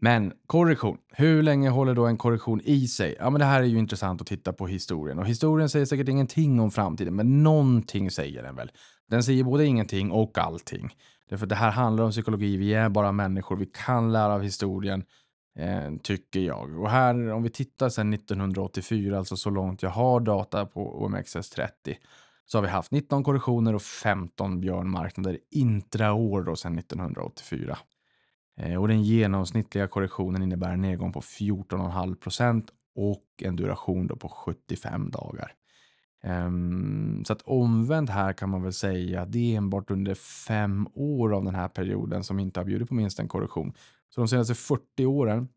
Men 0.00 0.32
korrektion. 0.46 0.98
Hur 1.12 1.42
länge 1.42 1.70
håller 1.70 1.94
då 1.94 2.06
en 2.06 2.16
korrektion 2.16 2.60
i 2.64 2.88
sig? 2.88 3.16
Ja, 3.18 3.30
men 3.30 3.38
det 3.38 3.44
här 3.44 3.60
är 3.62 3.66
ju 3.66 3.78
intressant 3.78 4.20
att 4.20 4.26
titta 4.26 4.52
på 4.52 4.66
historien 4.66 5.18
och 5.18 5.26
historien 5.26 5.68
säger 5.68 5.86
säkert 5.86 6.08
ingenting 6.08 6.60
om 6.60 6.70
framtiden, 6.70 7.16
men 7.16 7.42
någonting 7.42 8.10
säger 8.10 8.42
den 8.42 8.56
väl. 8.56 8.70
Den 9.10 9.22
säger 9.22 9.44
både 9.44 9.66
ingenting 9.66 10.10
och 10.10 10.38
allting. 10.38 10.94
Därför 11.28 11.46
det 11.46 11.54
här 11.54 11.70
handlar 11.70 12.04
om 12.04 12.10
psykologi. 12.10 12.56
Vi 12.56 12.74
är 12.74 12.88
bara 12.88 13.12
människor. 13.12 13.56
Vi 13.56 13.66
kan 13.66 14.12
lära 14.12 14.34
av 14.34 14.42
historien, 14.42 15.04
eh, 15.58 15.96
tycker 16.02 16.40
jag. 16.40 16.80
Och 16.80 16.90
här, 16.90 17.32
om 17.32 17.42
vi 17.42 17.50
tittar 17.50 17.88
sedan 17.88 18.10
1984, 18.10 19.18
alltså 19.18 19.36
så 19.36 19.50
långt 19.50 19.82
jag 19.82 19.90
har 19.90 20.20
data 20.20 20.66
på 20.66 21.06
OMXS30, 21.06 21.96
så 22.46 22.58
har 22.58 22.62
vi 22.62 22.68
haft 22.68 22.90
19 22.90 23.24
korrektioner 23.24 23.74
och 23.74 23.82
15 23.82 24.60
björnmarknader 24.60 25.38
intraår 25.50 26.42
då 26.42 26.56
sedan 26.56 26.78
1984. 26.78 27.78
Eh, 28.58 28.80
och 28.80 28.88
den 28.88 29.02
genomsnittliga 29.02 29.88
korrektionen 29.88 30.42
innebär 30.42 30.72
en 30.72 30.80
nedgång 30.80 31.12
på 31.12 31.20
14,5 31.20 32.14
procent 32.14 32.70
och 32.94 33.24
en 33.42 33.56
duration 33.56 34.06
då 34.06 34.16
på 34.16 34.28
75 34.28 35.10
dagar. 35.10 35.52
Ehm, 36.22 37.24
så 37.24 37.32
att 37.32 37.42
omvänt 37.42 38.10
här 38.10 38.32
kan 38.32 38.50
man 38.50 38.62
väl 38.62 38.72
säga 38.72 39.22
att 39.22 39.32
det 39.32 39.38
är 39.38 39.56
enbart 39.56 39.90
under 39.90 40.14
fem 40.14 40.88
år 40.94 41.34
av 41.34 41.44
den 41.44 41.54
här 41.54 41.68
perioden 41.68 42.24
som 42.24 42.38
inte 42.38 42.60
har 42.60 42.64
bjudit 42.64 42.88
på 42.88 42.94
minst 42.94 43.20
en 43.20 43.28
korrektion. 43.28 43.72
Så 44.08 44.20
de 44.20 44.28
senaste 44.28 44.54
40 44.54 45.06
åren 45.06 45.48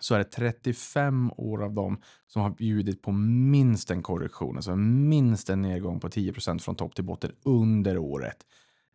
så 0.00 0.14
är 0.14 0.18
det 0.18 0.24
35 0.24 1.32
år 1.36 1.62
av 1.62 1.72
dem 1.72 2.00
som 2.26 2.42
har 2.42 2.50
bjudit 2.50 3.02
på 3.02 3.12
minst 3.12 3.90
en 3.90 4.02
korrektion, 4.02 4.56
alltså 4.56 4.76
minst 4.76 5.50
en 5.50 5.62
nedgång 5.62 6.00
på 6.00 6.08
10% 6.08 6.58
från 6.58 6.74
topp 6.74 6.94
till 6.94 7.04
botten 7.04 7.32
under 7.44 7.98
året. 7.98 8.36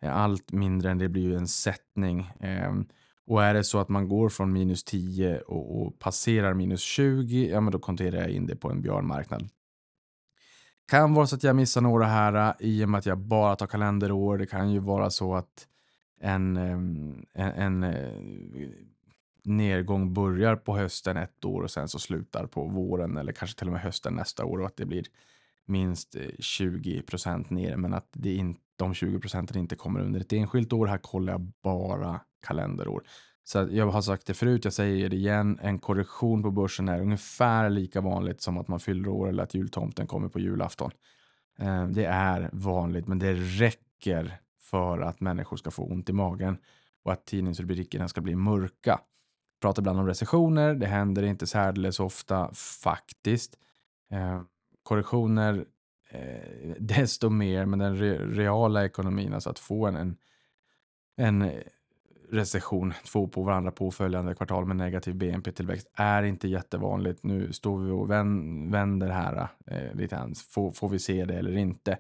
Eh, 0.02 0.18
allt 0.18 0.52
mindre 0.52 0.92
än 0.92 0.98
det 0.98 1.10
blir 1.10 1.24
ju 1.24 1.36
en 1.36 1.48
sättning. 1.48 2.32
Ehm, 2.40 2.86
och 3.28 3.44
är 3.44 3.54
det 3.54 3.64
så 3.64 3.80
att 3.80 3.90
man 3.90 4.08
går 4.08 4.30
från 4.30 4.54
minus 4.54 4.84
10 4.84 5.40
och, 5.40 5.82
och 5.82 6.00
passerar 6.00 6.54
minus 6.54 6.82
20, 6.82 7.50
ja 7.50 7.62
men 7.62 7.72
då 7.72 7.80
konterar 7.80 8.18
jag 8.18 8.30
in 8.30 8.48
det 8.48 8.56
på 8.56 8.72
en 8.72 8.82
björnmarknad. 8.82 9.50
Kan 10.88 11.14
vara 11.14 11.28
så 11.28 11.36
att 11.36 11.44
jag 11.44 11.56
missar 11.56 11.82
några 11.82 12.06
här 12.06 12.34
äh, 12.34 12.68
i 12.68 12.86
och 12.86 12.90
med 12.90 13.00
att 13.00 13.06
jag 13.06 13.18
bara 13.18 13.56
tar 13.56 13.68
kalenderår. 13.68 14.38
Det 14.38 14.46
kan 14.46 14.72
ju 14.72 14.80
vara 14.80 15.10
så 15.10 15.36
att 15.36 15.68
en, 16.22 16.58
ehm, 16.58 17.26
en, 17.34 17.52
en 17.52 17.84
eh, 17.84 18.70
nedgång 19.44 20.14
börjar 20.14 20.56
på 20.56 20.78
hösten 20.78 21.18
ett 21.18 21.46
år 21.46 21.62
och 21.62 21.72
sen 21.72 21.88
så 21.88 22.00
slutar 22.00 22.46
på 22.46 22.68
våren 22.68 23.18
eller 23.18 23.34
kanske 23.34 23.60
till 23.60 23.68
och 23.68 23.74
med 23.74 23.82
hösten 23.82 24.14
nästa 24.14 24.46
år 24.46 24.60
och 24.60 24.66
att 24.66 24.78
det 24.78 24.86
blir 24.86 25.04
minst 25.66 26.16
eh, 26.16 26.22
20 26.40 27.02
procent 27.02 27.50
ner 27.50 27.78
men 27.78 27.94
att 27.94 28.08
det 28.12 28.34
inte 28.34 28.62
de 28.82 28.94
20 28.94 29.20
procenten 29.20 29.58
inte 29.58 29.76
kommer 29.76 30.00
under 30.00 30.20
ett 30.20 30.34
enskilt 30.34 30.74
år. 30.74 30.88
Här 30.88 30.98
kollar 30.98 31.34
jag 31.34 31.42
bara 31.64 32.22
kalenderår. 32.48 33.04
Så 33.44 33.68
jag 33.72 33.88
har 33.88 34.02
sagt 34.02 34.26
det 34.26 34.34
förut, 34.34 34.64
jag 34.64 34.74
säger 34.74 35.10
det 35.10 35.16
igen. 35.16 35.60
En 35.62 35.80
korrektion 35.80 36.44
på 36.44 36.52
börsen 36.52 36.90
är 36.90 37.02
ungefär 37.02 37.70
lika 37.70 38.02
vanligt 38.02 38.42
som 38.42 38.58
att 38.58 38.68
man 38.68 38.80
fyller 38.80 39.10
år 39.10 39.30
eller 39.30 39.44
att 39.44 39.54
jultomten 39.54 40.08
kommer 40.08 40.30
på 40.30 40.40
julafton. 40.40 40.92
Eh, 41.60 41.88
det 41.88 42.06
är 42.06 42.50
vanligt, 42.54 43.08
men 43.08 43.20
det 43.20 43.34
räcker 43.34 44.38
för 44.62 45.00
att 45.00 45.20
människor 45.20 45.58
ska 45.58 45.72
få 45.72 45.84
ont 45.84 46.10
i 46.10 46.14
magen 46.14 46.58
och 47.04 47.12
att 47.12 47.26
tidningsrubrikerna 47.26 48.08
ska 48.08 48.22
bli 48.22 48.36
mörka. 48.36 49.00
Pratar 49.62 49.82
ibland 49.82 50.00
om 50.00 50.08
recessioner. 50.08 50.76
Det 50.76 50.88
händer 50.88 51.24
inte 51.24 51.48
särdeles 51.48 52.00
ofta 52.00 52.54
faktiskt. 52.84 53.58
Eh, 54.12 54.42
korrektioner 54.84 55.66
eh, 56.12 56.76
desto 56.80 57.30
mer, 57.30 57.66
men 57.66 57.80
den 57.80 57.98
reala 58.36 58.86
ekonomin, 58.86 59.34
alltså 59.34 59.50
att 59.50 59.60
få 59.60 59.88
en, 59.88 59.96
en, 59.96 60.18
en 61.18 61.52
recession 62.32 62.94
två 63.06 63.28
på 63.28 63.44
varandra 63.44 63.72
påföljande 63.72 64.36
kvartal 64.36 64.66
med 64.66 64.76
negativ 64.76 65.16
BNP-tillväxt 65.16 65.88
är 65.94 66.24
inte 66.24 66.48
jättevanligt. 66.48 67.24
Nu 67.24 67.54
står 67.54 67.80
vi 67.80 67.92
och 67.92 68.10
vänder 68.74 69.10
här 69.10 69.48
eh, 69.68 69.96
lite 69.96 70.16
grann. 70.16 70.36
Får, 70.36 70.72
får 70.72 70.90
vi 70.90 71.00
se 71.00 71.26
det 71.26 71.36
eller 71.36 71.58
inte? 71.58 71.98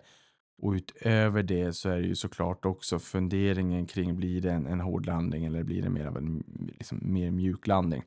Och 0.61 0.71
utöver 0.71 1.43
det 1.43 1.73
så 1.73 1.89
är 1.89 1.97
det 1.97 2.07
ju 2.07 2.15
såklart 2.15 2.65
också 2.65 2.99
funderingen 2.99 3.85
kring 3.85 4.15
blir 4.15 4.41
det 4.41 4.51
en, 4.51 4.67
en 4.67 4.79
hård 4.79 5.05
landning 5.05 5.45
eller 5.45 5.63
blir 5.63 5.81
det 5.81 5.89
mer 5.89 6.05
av 6.05 6.17
en 6.17 6.43
liksom, 6.77 6.99
mer 7.01 7.31
mjuk 7.31 7.67
landning? 7.67 8.03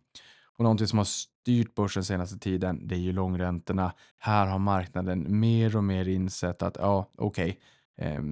Och 0.57 0.63
någonting 0.63 0.87
som 0.87 0.99
har 0.99 1.09
styrt 1.45 1.75
börsen 1.75 2.05
senaste 2.05 2.39
tiden, 2.39 2.89
det 2.89 2.95
är 2.95 2.99
ju 2.99 3.13
långräntorna. 3.13 3.93
Här 4.19 4.47
har 4.47 4.59
marknaden 4.59 5.41
mer 5.41 5.77
och 5.77 5.85
mer 5.85 6.09
insett 6.09 6.63
att 6.63 6.77
ja, 6.81 7.11
okej, 7.17 7.61
okay, 7.97 8.13
eh, 8.13 8.23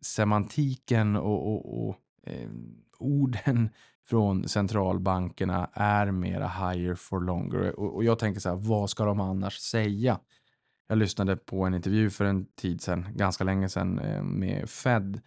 semantiken 0.00 1.16
och, 1.16 1.52
och, 1.52 1.88
och 1.88 1.96
eh, 2.22 2.48
orden 2.98 3.70
från 4.04 4.48
centralbankerna 4.48 5.70
är 5.72 6.10
mera 6.10 6.48
higher 6.48 6.94
for 6.94 7.20
longer. 7.20 7.80
Och, 7.80 7.94
och 7.94 8.04
jag 8.04 8.18
tänker 8.18 8.40
så 8.40 8.48
här, 8.48 8.56
vad 8.56 8.90
ska 8.90 9.04
de 9.04 9.20
annars 9.20 9.58
säga? 9.58 10.20
Jag 10.88 10.98
lyssnade 10.98 11.36
på 11.36 11.64
en 11.64 11.74
intervju 11.74 12.10
för 12.10 12.24
en 12.24 12.46
tid 12.46 12.80
sedan, 12.80 13.06
ganska 13.14 13.44
länge 13.44 13.68
sedan, 13.68 13.98
eh, 13.98 14.22
med 14.22 14.70
Fed 14.70 15.20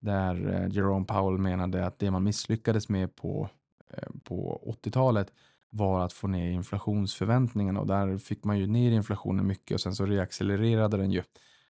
där 0.00 0.54
eh, 0.54 0.76
Jerome 0.76 1.06
Powell 1.06 1.38
menade 1.38 1.86
att 1.86 1.98
det 1.98 2.10
man 2.10 2.24
misslyckades 2.24 2.88
med 2.88 3.16
på, 3.16 3.48
eh, 3.90 4.08
på 4.24 4.62
80-talet 4.82 5.32
var 5.70 6.04
att 6.04 6.12
få 6.12 6.26
ner 6.26 6.50
inflationsförväntningarna 6.50 7.80
och 7.80 7.86
där 7.86 8.18
fick 8.18 8.44
man 8.44 8.58
ju 8.58 8.66
ner 8.66 8.92
inflationen 8.92 9.46
mycket 9.46 9.74
och 9.74 9.80
sen 9.80 9.94
så 9.94 10.06
reaccelererade 10.06 10.96
den 10.96 11.10
ju 11.10 11.22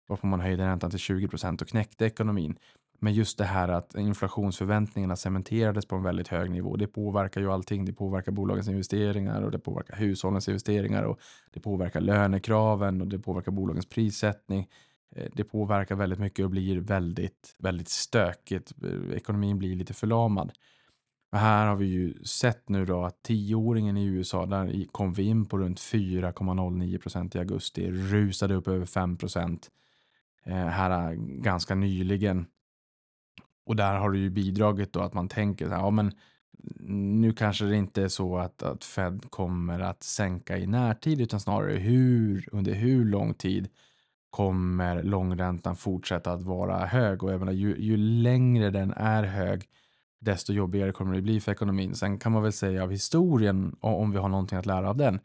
varpå 0.08 0.26
man 0.26 0.40
höjde 0.40 0.66
räntan 0.66 0.90
till 0.90 0.98
20% 0.98 1.62
och 1.62 1.68
knäckte 1.68 2.04
ekonomin. 2.04 2.58
Men 2.98 3.14
just 3.14 3.38
det 3.38 3.44
här 3.44 3.68
att 3.68 3.94
inflationsförväntningarna 3.94 5.16
cementerades 5.16 5.86
på 5.86 5.96
en 5.96 6.02
väldigt 6.02 6.28
hög 6.28 6.50
nivå. 6.50 6.76
Det 6.76 6.86
påverkar 6.86 7.40
ju 7.40 7.52
allting. 7.52 7.84
Det 7.84 7.92
påverkar 7.92 8.32
bolagens 8.32 8.68
investeringar 8.68 9.42
och 9.42 9.50
det 9.50 9.58
påverkar 9.58 9.96
hushållens 9.96 10.48
investeringar 10.48 11.02
och 11.02 11.20
det 11.52 11.60
påverkar 11.60 12.00
lönekraven 12.00 13.00
och 13.00 13.06
det 13.06 13.18
påverkar 13.18 13.52
bolagens 13.52 13.86
prissättning. 13.86 14.68
Eh, 15.16 15.26
det 15.32 15.44
påverkar 15.44 15.94
väldigt 15.94 16.18
mycket 16.18 16.44
och 16.44 16.50
blir 16.50 16.80
väldigt, 16.80 17.56
väldigt 17.58 17.88
stökigt. 17.88 18.72
Eh, 18.84 19.16
ekonomin 19.16 19.58
blir 19.58 19.76
lite 19.76 19.94
förlamad. 19.94 20.52
Och 21.34 21.40
här 21.40 21.66
har 21.66 21.76
vi 21.76 21.86
ju 21.86 22.24
sett 22.24 22.68
nu 22.68 22.84
då 22.84 23.04
att 23.04 23.22
tioåringen 23.22 23.96
i 23.96 24.04
USA, 24.04 24.46
där 24.46 24.86
kom 24.92 25.12
vi 25.12 25.22
in 25.22 25.46
på 25.46 25.58
runt 25.58 25.80
4,09 25.80 26.98
procent 26.98 27.34
i 27.34 27.38
augusti, 27.38 27.90
rusade 27.90 28.54
upp 28.54 28.68
över 28.68 28.86
5 28.86 29.16
procent 29.16 29.70
eh, 30.44 30.66
här 30.66 31.12
eh, 31.12 31.18
ganska 31.18 31.74
nyligen. 31.74 32.46
Och 33.66 33.76
där 33.76 33.94
har 33.94 34.10
det 34.10 34.18
ju 34.18 34.30
bidragit 34.30 34.92
då 34.92 35.00
att 35.00 35.14
man 35.14 35.28
tänker 35.28 35.66
så 35.66 35.72
här, 35.72 35.80
ja 35.80 35.90
men 35.90 36.12
nu 36.88 37.32
kanske 37.32 37.64
det 37.64 37.76
inte 37.76 38.02
är 38.02 38.08
så 38.08 38.38
att, 38.38 38.62
att 38.62 38.84
Fed 38.84 39.30
kommer 39.30 39.80
att 39.80 40.02
sänka 40.02 40.58
i 40.58 40.66
närtid 40.66 41.20
utan 41.20 41.40
snarare 41.40 41.72
hur, 41.72 42.48
under 42.52 42.72
hur 42.72 43.04
lång 43.04 43.34
tid 43.34 43.68
kommer 44.30 45.02
långräntan 45.02 45.76
fortsätta 45.76 46.32
att 46.32 46.42
vara 46.42 46.86
hög 46.86 47.22
och 47.22 47.32
jag 47.32 47.38
menar, 47.38 47.52
ju, 47.52 47.76
ju 47.78 47.96
längre 47.96 48.70
den 48.70 48.92
är 48.92 49.22
hög 49.22 49.68
desto 50.24 50.52
jobbigare 50.52 50.92
kommer 50.92 51.14
det 51.14 51.22
bli 51.22 51.40
för 51.40 51.52
ekonomin. 51.52 51.94
Sen 51.94 52.18
kan 52.18 52.32
man 52.32 52.42
väl 52.42 52.52
säga 52.52 52.82
av 52.82 52.90
historien, 52.90 53.76
om 53.80 54.10
vi 54.10 54.18
har 54.18 54.28
någonting 54.28 54.58
att 54.58 54.66
lära 54.66 54.88
av 54.88 54.96
den, 54.96 55.20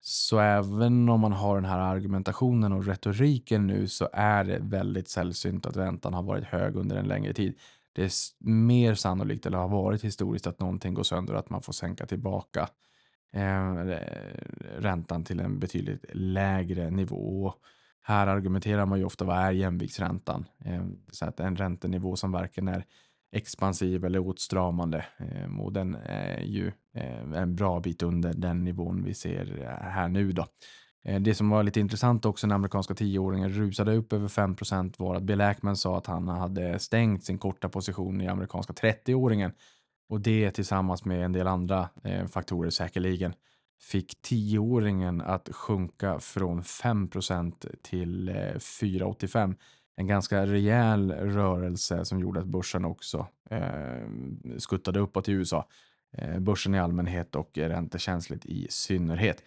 så 0.00 0.38
även 0.38 1.08
om 1.08 1.20
man 1.20 1.32
har 1.32 1.54
den 1.54 1.70
här 1.70 1.78
argumentationen 1.78 2.72
och 2.72 2.86
retoriken 2.86 3.66
nu 3.66 3.88
så 3.88 4.08
är 4.12 4.44
det 4.44 4.58
väldigt 4.62 5.08
sällsynt 5.08 5.66
att 5.66 5.76
räntan 5.76 6.14
har 6.14 6.22
varit 6.22 6.44
hög 6.44 6.76
under 6.76 6.96
en 6.96 7.08
längre 7.08 7.32
tid 7.32 7.54
det 7.92 8.04
är 8.04 8.44
mer 8.48 8.94
sannolikt, 8.94 9.46
eller 9.46 9.58
har 9.58 9.68
varit 9.68 10.04
historiskt, 10.04 10.46
att 10.46 10.60
någonting 10.60 10.94
går 10.94 11.02
sönder 11.02 11.34
och 11.34 11.40
att 11.40 11.50
man 11.50 11.62
får 11.62 11.72
sänka 11.72 12.06
tillbaka 12.06 12.68
eh, 13.32 13.74
räntan 14.78 15.24
till 15.24 15.40
en 15.40 15.58
betydligt 15.58 16.04
lägre 16.12 16.90
nivå. 16.90 17.54
Här 18.02 18.26
argumenterar 18.26 18.86
man 18.86 18.98
ju 18.98 19.04
ofta 19.04 19.24
vad 19.24 19.38
är 19.38 19.50
jämviktsräntan? 19.50 20.44
Eh, 20.64 20.86
så 21.10 21.24
att 21.24 21.40
en 21.40 21.56
räntenivå 21.56 22.16
som 22.16 22.32
varken 22.32 22.68
är 22.68 22.84
expansiv 23.32 24.04
eller 24.04 24.18
åtstramande 24.18 25.06
eh, 25.18 25.60
och 25.60 25.72
den 25.72 25.94
är 26.04 26.40
ju 26.40 26.72
eh, 26.94 27.32
en 27.32 27.56
bra 27.56 27.80
bit 27.80 28.02
under 28.02 28.32
den 28.32 28.64
nivån 28.64 29.04
vi 29.04 29.14
ser 29.14 29.62
eh, 29.62 29.90
här 29.90 30.08
nu 30.08 30.32
då. 30.32 30.46
Det 31.20 31.34
som 31.34 31.50
var 31.50 31.62
lite 31.62 31.80
intressant 31.80 32.24
också 32.24 32.46
när 32.46 32.54
amerikanska 32.54 32.94
tioåringen 32.94 33.48
rusade 33.48 33.94
upp 33.94 34.12
över 34.12 34.28
5 34.28 34.56
var 34.98 35.14
att 35.14 35.22
Bill 35.22 35.40
Ackman 35.40 35.76
sa 35.76 35.98
att 35.98 36.06
han 36.06 36.28
hade 36.28 36.78
stängt 36.78 37.24
sin 37.24 37.38
korta 37.38 37.68
position 37.68 38.20
i 38.20 38.28
amerikanska 38.28 38.72
30-åringen. 38.72 39.52
Och 40.08 40.20
det 40.20 40.50
tillsammans 40.50 41.04
med 41.04 41.24
en 41.24 41.32
del 41.32 41.46
andra 41.46 41.88
faktorer 42.28 42.70
säkerligen 42.70 43.32
fick 43.80 44.22
tioåringen 44.22 45.20
att 45.20 45.48
sjunka 45.52 46.18
från 46.18 46.62
5% 46.62 47.74
till 47.82 48.30
4,85. 48.30 49.54
En 50.00 50.06
ganska 50.06 50.46
rejäl 50.46 51.12
rörelse 51.12 52.04
som 52.04 52.20
gjorde 52.20 52.40
att 52.40 52.46
börsen 52.46 52.84
också 52.84 53.26
eh, 53.50 54.08
skuttade 54.58 55.00
uppåt 55.00 55.28
i 55.28 55.32
USA. 55.32 55.68
Eh, 56.12 56.38
börsen 56.38 56.74
i 56.74 56.78
allmänhet 56.78 57.34
och 57.34 57.50
räntekänsligt 57.54 58.46
i 58.46 58.66
synnerhet. 58.70 59.42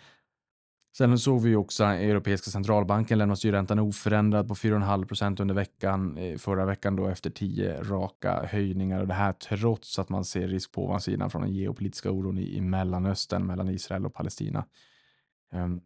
Sen 0.97 1.19
såg 1.19 1.41
vi 1.41 1.55
också 1.55 1.83
Europeiska 1.83 2.51
centralbanken 2.51 3.17
lämna 3.17 3.35
styrräntan 3.35 3.79
oförändrad 3.79 4.47
på 4.47 4.55
4,5 4.55 5.05
procent 5.05 5.39
under 5.39 5.55
veckan. 5.55 6.17
Eh, 6.17 6.37
förra 6.37 6.65
veckan 6.65 6.95
då 6.95 7.07
efter 7.07 7.29
tio 7.29 7.83
raka 7.83 8.45
höjningar 8.45 9.01
och 9.01 9.07
det 9.07 9.13
här 9.13 9.33
trots 9.33 9.99
att 9.99 10.09
man 10.09 10.25
ser 10.25 10.47
risk 10.47 10.71
på 10.71 10.85
ovansidan 10.85 11.29
från 11.29 11.41
den 11.41 11.53
geopolitiska 11.53 12.11
oron 12.11 12.39
i, 12.39 12.61
Mellanöstern 12.61 13.45
mellan 13.45 13.69
Israel 13.69 14.05
och 14.05 14.13
Palestina. 14.13 14.65
Ehm, 15.51 15.81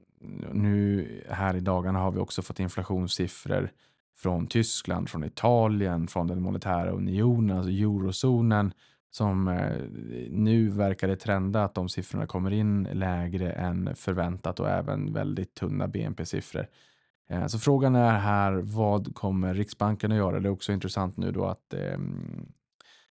nu 0.51 1.07
här 1.29 1.55
i 1.55 1.59
dagarna 1.59 1.99
har 1.99 2.11
vi 2.11 2.19
också 2.19 2.41
fått 2.41 2.59
inflationssiffror 2.59 3.71
från 4.17 4.47
Tyskland, 4.47 5.09
från 5.09 5.23
Italien, 5.23 6.07
från 6.07 6.27
den 6.27 6.41
monetära 6.41 6.91
unionen, 6.91 7.57
alltså 7.57 7.71
eurozonen 7.71 8.73
som 9.11 9.47
eh, 9.47 9.81
nu 10.29 10.69
verkar 10.69 11.07
det 11.07 11.15
trenda 11.15 11.63
att 11.63 11.75
de 11.75 11.89
siffrorna 11.89 12.27
kommer 12.27 12.51
in 12.51 12.87
lägre 12.93 13.51
än 13.51 13.95
förväntat 13.95 14.59
och 14.59 14.69
även 14.69 15.13
väldigt 15.13 15.55
tunna 15.55 15.87
BNP-siffror. 15.87 16.67
Eh, 17.29 17.47
så 17.47 17.59
frågan 17.59 17.95
är 17.95 18.19
här, 18.19 18.53
vad 18.53 19.15
kommer 19.15 19.53
Riksbanken 19.53 20.11
att 20.11 20.17
göra? 20.17 20.39
Det 20.39 20.47
är 20.47 20.51
också 20.51 20.73
intressant 20.73 21.17
nu 21.17 21.31
då 21.31 21.45
att 21.45 21.73
ehm, 21.73 22.47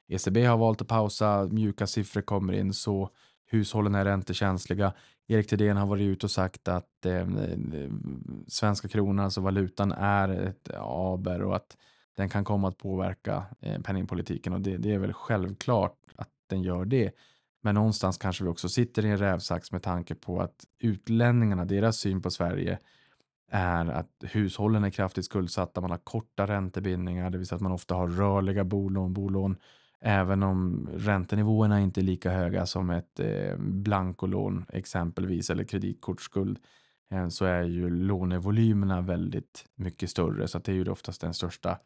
ECB 0.08 0.44
har 0.44 0.56
valt 0.56 0.82
att 0.82 0.88
pausa, 0.88 1.48
mjuka 1.50 1.86
siffror 1.86 2.22
kommer 2.22 2.52
in 2.52 2.72
så 2.72 3.10
hushållen 3.46 3.94
är 3.94 4.04
räntekänsliga. 4.04 4.92
Erik 5.28 5.48
Thedéen 5.48 5.76
har 5.76 5.86
varit 5.86 6.02
ute 6.02 6.26
och 6.26 6.30
sagt 6.30 6.68
att 6.68 7.06
eh, 7.06 7.14
eh, 7.14 7.90
svenska 8.46 8.88
kronan, 8.88 9.24
alltså 9.24 9.40
valutan, 9.40 9.92
är 9.92 10.28
ett 10.28 10.70
aber 10.80 11.42
och 11.42 11.56
att 11.56 11.76
den 12.16 12.28
kan 12.28 12.44
komma 12.44 12.68
att 12.68 12.78
påverka 12.78 13.44
eh, 13.60 13.80
penningpolitiken 13.80 14.52
och 14.52 14.60
det, 14.60 14.76
det 14.76 14.94
är 14.94 14.98
väl 14.98 15.12
självklart 15.12 15.96
att 16.16 16.28
den 16.46 16.62
gör 16.62 16.84
det. 16.84 17.12
Men 17.62 17.74
någonstans 17.74 18.18
kanske 18.18 18.44
vi 18.44 18.50
också 18.50 18.68
sitter 18.68 19.04
i 19.04 19.08
en 19.08 19.18
rävsax 19.18 19.72
med 19.72 19.82
tanke 19.82 20.14
på 20.14 20.40
att 20.40 20.64
utlänningarna, 20.78 21.64
deras 21.64 21.96
syn 21.96 22.22
på 22.22 22.30
Sverige 22.30 22.78
är 23.50 23.86
att 23.86 24.10
hushållen 24.20 24.84
är 24.84 24.90
kraftigt 24.90 25.24
skuldsatta, 25.24 25.80
man 25.80 25.90
har 25.90 25.98
korta 25.98 26.46
räntebindningar, 26.46 27.30
det 27.30 27.38
vill 27.38 27.46
säga 27.46 27.56
att 27.56 27.62
man 27.62 27.72
ofta 27.72 27.94
har 27.94 28.08
rörliga 28.08 28.64
bolån, 28.64 29.12
bolån 29.12 29.56
även 30.00 30.42
om 30.42 30.88
räntenivåerna 30.94 31.80
inte 31.80 32.00
är 32.00 32.02
lika 32.02 32.30
höga 32.30 32.66
som 32.66 32.90
ett 32.90 33.20
eh, 33.20 33.56
blankolån 33.58 34.64
exempelvis 34.68 35.50
eller 35.50 35.64
kreditkortsskuld 35.64 36.58
eh, 37.10 37.28
så 37.28 37.44
är 37.44 37.62
ju 37.62 37.90
lånevolymerna 37.90 39.00
väldigt 39.00 39.64
mycket 39.74 40.10
större 40.10 40.48
så 40.48 40.58
det 40.58 40.72
är 40.72 40.76
ju 40.76 40.90
oftast 40.90 41.20
den 41.20 41.34
största 41.34 41.78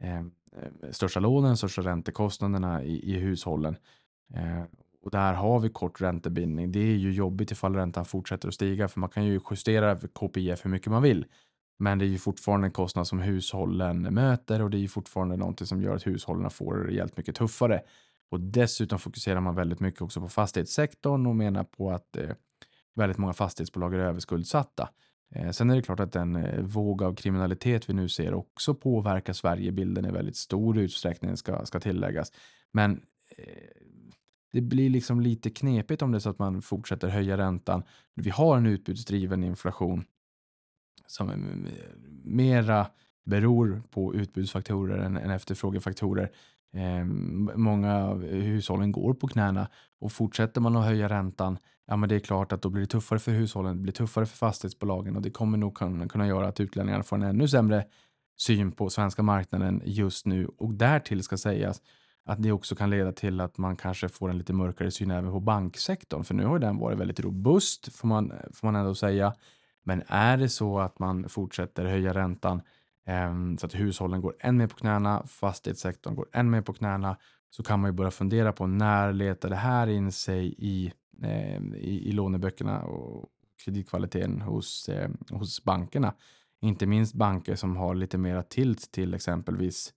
eh, 0.00 0.18
eh, 0.18 0.90
största 0.90 1.20
lånen, 1.20 1.56
största 1.56 1.82
räntekostnaderna 1.82 2.84
i, 2.84 3.14
i 3.14 3.18
hushållen. 3.18 3.76
Eh, 4.34 4.64
och 5.02 5.10
där 5.10 5.34
har 5.34 5.60
vi 5.60 5.68
kort 5.68 6.00
räntebindning. 6.00 6.72
Det 6.72 6.80
är 6.80 6.96
ju 6.96 7.12
jobbigt 7.12 7.50
ifall 7.50 7.74
räntan 7.74 8.04
fortsätter 8.04 8.48
att 8.48 8.54
stiga 8.54 8.88
för 8.88 9.00
man 9.00 9.10
kan 9.10 9.24
ju 9.24 9.40
justera 9.50 9.96
KPIF 9.96 10.64
hur 10.64 10.70
mycket 10.70 10.90
man 10.90 11.02
vill. 11.02 11.26
Men 11.82 11.98
det 11.98 12.04
är 12.04 12.08
ju 12.08 12.18
fortfarande 12.18 12.66
en 12.66 12.72
kostnad 12.72 13.06
som 13.06 13.20
hushållen 13.20 14.02
möter 14.14 14.62
och 14.62 14.70
det 14.70 14.76
är 14.76 14.80
ju 14.80 14.88
fortfarande 14.88 15.36
någonting 15.36 15.66
som 15.66 15.82
gör 15.82 15.96
att 15.96 16.06
hushållen 16.06 16.50
får 16.50 16.76
det 16.76 16.84
rejält 16.84 17.16
mycket 17.16 17.36
tuffare. 17.36 17.82
Och 18.30 18.40
dessutom 18.40 18.98
fokuserar 18.98 19.40
man 19.40 19.54
väldigt 19.54 19.80
mycket 19.80 20.02
också 20.02 20.20
på 20.20 20.28
fastighetssektorn 20.28 21.26
och 21.26 21.36
menar 21.36 21.64
på 21.64 21.90
att 21.90 22.16
eh, 22.16 22.30
väldigt 22.94 23.18
många 23.18 23.32
fastighetsbolag 23.32 23.94
är 23.94 23.98
överskuldsatta. 23.98 24.88
Eh, 25.34 25.50
sen 25.50 25.70
är 25.70 25.76
det 25.76 25.82
klart 25.82 26.00
att 26.00 26.12
den 26.12 26.36
eh, 26.36 26.60
våg 26.60 27.02
av 27.02 27.14
kriminalitet 27.14 27.88
vi 27.88 27.94
nu 27.94 28.08
ser 28.08 28.34
också 28.34 28.74
påverkar 28.74 29.32
Sverigebilden 29.32 30.04
i 30.04 30.10
väldigt 30.10 30.36
stor 30.36 30.78
utsträckning 30.78 31.36
ska, 31.36 31.66
ska 31.66 31.80
tilläggas. 31.80 32.32
Men 32.72 32.92
eh, 33.36 33.46
det 34.52 34.60
blir 34.60 34.90
liksom 34.90 35.20
lite 35.20 35.50
knepigt 35.50 36.02
om 36.02 36.12
det 36.12 36.18
är 36.18 36.20
så 36.20 36.30
att 36.30 36.38
man 36.38 36.62
fortsätter 36.62 37.08
höja 37.08 37.38
räntan. 37.38 37.82
Vi 38.14 38.30
har 38.30 38.56
en 38.56 38.66
utbudsdriven 38.66 39.44
inflation 39.44 40.04
som 41.12 41.32
mera 42.24 42.86
beror 43.24 43.82
på 43.90 44.14
utbudsfaktorer 44.14 44.98
än, 44.98 45.16
än 45.16 45.30
efterfrågefaktorer. 45.30 46.30
Eh, 46.74 47.04
många 47.56 48.04
av 48.04 48.22
hushållen 48.24 48.92
går 48.92 49.14
på 49.14 49.28
knäna 49.28 49.68
och 50.00 50.12
fortsätter 50.12 50.60
man 50.60 50.76
att 50.76 50.84
höja 50.84 51.08
räntan, 51.08 51.58
ja 51.86 51.96
men 51.96 52.08
det 52.08 52.14
är 52.14 52.20
klart 52.20 52.52
att 52.52 52.62
då 52.62 52.68
blir 52.68 52.80
det 52.80 52.86
tuffare 52.86 53.18
för 53.18 53.32
hushållen, 53.32 53.76
det 53.76 53.82
blir 53.82 53.92
tuffare 53.92 54.26
för 54.26 54.36
fastighetsbolagen 54.36 55.16
och 55.16 55.22
det 55.22 55.30
kommer 55.30 55.58
nog 55.58 55.74
kunna, 55.74 56.08
kunna 56.08 56.26
göra 56.26 56.48
att 56.48 56.60
utlänningar 56.60 57.02
får 57.02 57.16
en 57.16 57.22
ännu 57.22 57.48
sämre 57.48 57.84
syn 58.38 58.72
på 58.72 58.90
svenska 58.90 59.22
marknaden 59.22 59.82
just 59.84 60.26
nu 60.26 60.48
och 60.58 60.74
därtill 60.74 61.22
ska 61.22 61.36
sägas 61.36 61.82
att 62.24 62.42
det 62.42 62.52
också 62.52 62.74
kan 62.74 62.90
leda 62.90 63.12
till 63.12 63.40
att 63.40 63.58
man 63.58 63.76
kanske 63.76 64.08
får 64.08 64.30
en 64.30 64.38
lite 64.38 64.52
mörkare 64.52 64.90
syn 64.90 65.10
även 65.10 65.30
på 65.30 65.40
banksektorn, 65.40 66.24
för 66.24 66.34
nu 66.34 66.44
har 66.44 66.58
den 66.58 66.78
varit 66.78 66.98
väldigt 66.98 67.20
robust 67.20 67.92
får 67.96 68.08
man, 68.08 68.32
får 68.52 68.66
man 68.66 68.76
ändå 68.76 68.94
säga. 68.94 69.34
Men 69.82 70.02
är 70.06 70.36
det 70.36 70.48
så 70.48 70.78
att 70.78 70.98
man 70.98 71.28
fortsätter 71.28 71.84
höja 71.84 72.14
räntan 72.14 72.62
eh, 73.06 73.56
så 73.58 73.66
att 73.66 73.74
hushållen 73.74 74.20
går 74.20 74.34
än 74.40 74.56
mer 74.56 74.66
på 74.66 74.76
knäna, 74.76 75.26
fastighetssektorn 75.26 76.14
går 76.14 76.28
än 76.32 76.50
mer 76.50 76.62
på 76.62 76.72
knäna, 76.72 77.16
så 77.50 77.62
kan 77.62 77.80
man 77.80 77.88
ju 77.88 77.92
börja 77.92 78.10
fundera 78.10 78.52
på 78.52 78.66
när 78.66 79.12
letar 79.12 79.50
det 79.50 79.56
här 79.56 79.86
in 79.86 80.12
sig 80.12 80.54
i, 80.58 80.92
eh, 81.22 81.62
i, 81.62 82.08
i 82.08 82.12
låneböckerna 82.12 82.82
och 82.82 83.28
kreditkvaliteten 83.64 84.40
hos, 84.40 84.88
eh, 84.88 85.10
hos 85.30 85.64
bankerna. 85.64 86.14
Inte 86.60 86.86
minst 86.86 87.14
banker 87.14 87.56
som 87.56 87.76
har 87.76 87.94
lite 87.94 88.18
mera 88.18 88.42
tilt 88.42 88.92
till 88.92 89.14
exempelvis 89.14 89.92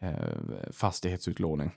eh, 0.00 0.70
fastighetsutlåning. 0.70 1.70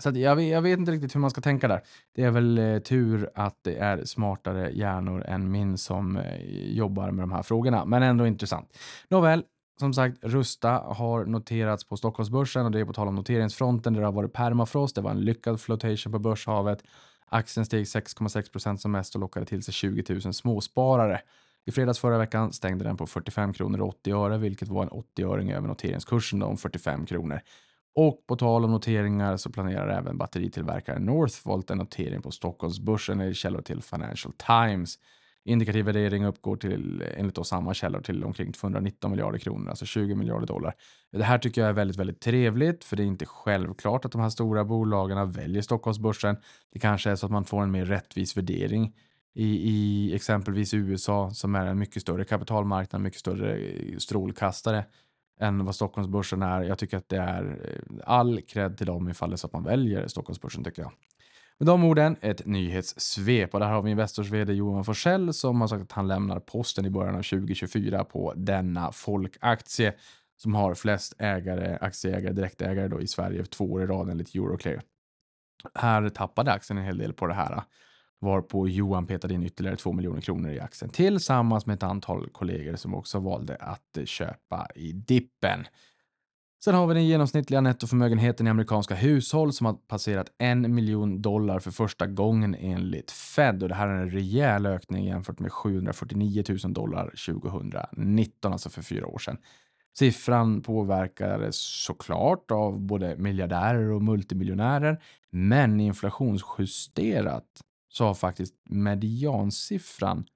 Så 0.00 0.10
jag, 0.14 0.36
vet, 0.36 0.48
jag 0.48 0.62
vet 0.62 0.78
inte 0.78 0.92
riktigt 0.92 1.14
hur 1.14 1.20
man 1.20 1.30
ska 1.30 1.40
tänka 1.40 1.68
där. 1.68 1.80
Det 2.14 2.22
är 2.22 2.30
väl 2.30 2.58
eh, 2.58 2.78
tur 2.78 3.30
att 3.34 3.58
det 3.62 3.76
är 3.76 4.04
smartare 4.04 4.70
hjärnor 4.70 5.24
än 5.26 5.50
min 5.50 5.78
som 5.78 6.16
eh, 6.16 6.40
jobbar 6.72 7.10
med 7.10 7.22
de 7.22 7.32
här 7.32 7.42
frågorna, 7.42 7.84
men 7.84 8.02
ändå 8.02 8.26
intressant. 8.26 8.78
Nåväl, 9.08 9.44
som 9.80 9.94
sagt, 9.94 10.18
Rusta 10.22 10.70
har 10.70 11.24
noterats 11.24 11.84
på 11.84 11.96
Stockholmsbörsen 11.96 12.66
och 12.66 12.70
det 12.70 12.80
är 12.80 12.84
på 12.84 12.92
tal 12.92 13.08
om 13.08 13.14
noteringsfronten 13.14 13.92
där 13.92 14.00
det 14.00 14.06
har 14.06 14.12
varit 14.12 14.32
permafrost. 14.32 14.94
Det 14.94 15.00
var 15.00 15.10
en 15.10 15.20
lyckad 15.20 15.60
flotation 15.60 16.12
på 16.12 16.18
börshavet. 16.18 16.82
Aktien 17.26 17.66
steg 17.66 17.84
6,6 17.84 18.52
procent 18.52 18.80
som 18.80 18.92
mest 18.92 19.14
och 19.14 19.20
lockade 19.20 19.46
till 19.46 19.62
sig 19.62 19.74
20 19.74 20.14
000 20.24 20.34
småsparare. 20.34 21.20
I 21.66 21.72
fredags 21.72 21.98
förra 21.98 22.18
veckan 22.18 22.52
stängde 22.52 22.84
den 22.84 22.96
på 22.96 23.06
45 23.06 23.52
kronor 23.52 23.80
och 23.80 23.88
80 23.88 24.12
öre, 24.12 24.38
vilket 24.38 24.68
var 24.68 24.82
en 24.82 24.90
80-öring 24.90 25.52
över 25.52 25.68
noteringskursen 25.68 26.42
om 26.42 26.56
45 26.56 27.06
kronor. 27.06 27.40
Och 27.94 28.26
på 28.26 28.36
tal 28.36 28.64
om 28.64 28.70
noteringar 28.70 29.36
så 29.36 29.50
planerar 29.50 29.98
även 29.98 30.18
batteritillverkaren 30.18 31.04
Northvolt 31.04 31.70
en 31.70 31.78
notering 31.78 32.22
på 32.22 32.30
Stockholmsbörsen 32.30 33.20
i 33.20 33.34
källor 33.34 33.62
till 33.62 33.82
Financial 33.82 34.32
Times. 34.32 34.98
Indikativ 35.44 35.84
värdering 35.84 36.24
uppgår 36.24 36.56
till, 36.56 37.04
enligt 37.16 37.34
då 37.34 37.44
samma 37.44 37.74
källor, 37.74 38.00
till 38.00 38.24
omkring 38.24 38.52
219 38.52 39.10
miljarder 39.10 39.38
kronor, 39.38 39.70
alltså 39.70 39.86
20 39.86 40.14
miljarder 40.14 40.46
dollar. 40.46 40.74
Det 41.12 41.24
här 41.24 41.38
tycker 41.38 41.60
jag 41.60 41.68
är 41.68 41.74
väldigt, 41.74 41.96
väldigt 41.96 42.20
trevligt, 42.20 42.84
för 42.84 42.96
det 42.96 43.02
är 43.02 43.06
inte 43.06 43.26
självklart 43.26 44.04
att 44.04 44.12
de 44.12 44.20
här 44.20 44.30
stora 44.30 44.64
bolagen 44.64 45.32
väljer 45.32 45.62
Stockholmsbörsen. 45.62 46.36
Det 46.72 46.78
kanske 46.78 47.10
är 47.10 47.16
så 47.16 47.26
att 47.26 47.32
man 47.32 47.44
får 47.44 47.62
en 47.62 47.70
mer 47.70 47.84
rättvis 47.84 48.36
värdering 48.36 48.94
i, 49.34 49.70
i 49.70 50.14
exempelvis 50.14 50.74
USA 50.74 51.30
som 51.30 51.54
är 51.54 51.66
en 51.66 51.78
mycket 51.78 52.02
större 52.02 52.24
kapitalmarknad, 52.24 53.02
mycket 53.02 53.20
större 53.20 53.56
eh, 53.56 53.96
strålkastare 53.98 54.84
än 55.40 55.64
vad 55.64 55.74
Stockholmsbörsen 55.74 56.42
är. 56.42 56.62
Jag 56.62 56.78
tycker 56.78 56.96
att 56.96 57.08
det 57.08 57.16
är 57.16 57.60
eh, 57.64 57.98
all 58.04 58.40
cred 58.40 58.76
till 58.76 58.86
dem 58.86 59.08
ifall 59.08 59.30
det 59.30 59.34
är 59.34 59.36
så 59.36 59.46
att 59.46 59.52
man 59.52 59.64
väljer 59.64 60.06
Stockholmsbörsen 60.06 60.64
tycker 60.64 60.82
jag. 60.82 60.92
Med 61.58 61.66
de 61.66 61.84
orden, 61.84 62.16
ett 62.20 62.46
nyhetssvep 62.46 63.54
och 63.54 63.60
där 63.60 63.68
har 63.68 63.82
vi 63.82 63.90
Investors 63.90 64.30
vd 64.30 64.52
Johan 64.52 64.84
Forsell 64.84 65.34
som 65.34 65.60
har 65.60 65.68
sagt 65.68 65.82
att 65.82 65.92
han 65.92 66.08
lämnar 66.08 66.40
posten 66.40 66.86
i 66.86 66.90
början 66.90 67.14
av 67.14 67.22
2024 67.22 68.04
på 68.04 68.32
denna 68.36 68.92
folkaktie 68.92 69.94
som 70.36 70.54
har 70.54 70.74
flest 70.74 71.14
ägare, 71.18 71.78
aktieägare, 71.80 72.32
direktägare 72.32 72.88
då 72.88 73.00
i 73.00 73.06
Sverige 73.06 73.44
två 73.44 73.72
år 73.72 73.82
i 73.82 73.86
rad 73.86 74.10
enligt 74.10 74.34
Euroclear. 74.34 74.82
Här 75.74 76.08
tappade 76.08 76.52
aktien 76.52 76.78
en 76.78 76.84
hel 76.84 76.98
del 76.98 77.12
på 77.12 77.26
det 77.26 77.34
här 77.34 77.62
varpå 78.20 78.68
Johan 78.68 79.06
petade 79.06 79.34
in 79.34 79.42
ytterligare 79.42 79.76
2 79.76 79.92
miljoner 79.92 80.20
kronor 80.20 80.50
i 80.50 80.60
aktien 80.60 80.90
tillsammans 80.90 81.66
med 81.66 81.74
ett 81.74 81.82
antal 81.82 82.28
kollegor 82.32 82.76
som 82.76 82.94
också 82.94 83.18
valde 83.18 83.56
att 83.56 83.96
eh, 83.96 84.04
köpa 84.04 84.68
i 84.74 84.92
dippen. 84.92 85.66
Sen 86.64 86.74
har 86.74 86.86
vi 86.86 86.94
den 86.94 87.06
genomsnittliga 87.06 87.60
nettoförmögenheten 87.60 88.46
i 88.46 88.50
amerikanska 88.50 88.94
hushåll 88.94 89.52
som 89.52 89.66
har 89.66 89.72
passerat 89.72 90.26
en 90.38 90.74
miljon 90.74 91.22
dollar 91.22 91.58
för 91.58 91.70
första 91.70 92.06
gången 92.06 92.54
enligt 92.54 93.10
Fed 93.10 93.62
och 93.62 93.68
det 93.68 93.74
här 93.74 93.88
är 93.88 94.02
en 94.02 94.10
rejäl 94.10 94.66
ökning 94.66 95.06
jämfört 95.06 95.38
med 95.38 95.52
749 95.52 96.44
000 96.64 96.72
dollar 96.72 97.12
2019, 97.26 98.52
alltså 98.52 98.70
för 98.70 98.82
fyra 98.82 99.06
år 99.06 99.18
sedan. 99.18 99.38
Siffran 99.98 100.62
påverkades 100.62 101.56
såklart 101.84 102.50
av 102.50 102.80
både 102.80 103.16
miljardärer 103.16 103.90
och 103.90 104.02
multimiljonärer, 104.02 105.02
men 105.30 105.80
inflationsjusterat 105.80 107.44
så 107.92 108.04
har 108.04 108.14
faktiskt 108.14 108.54
mediansiffran 108.64 110.26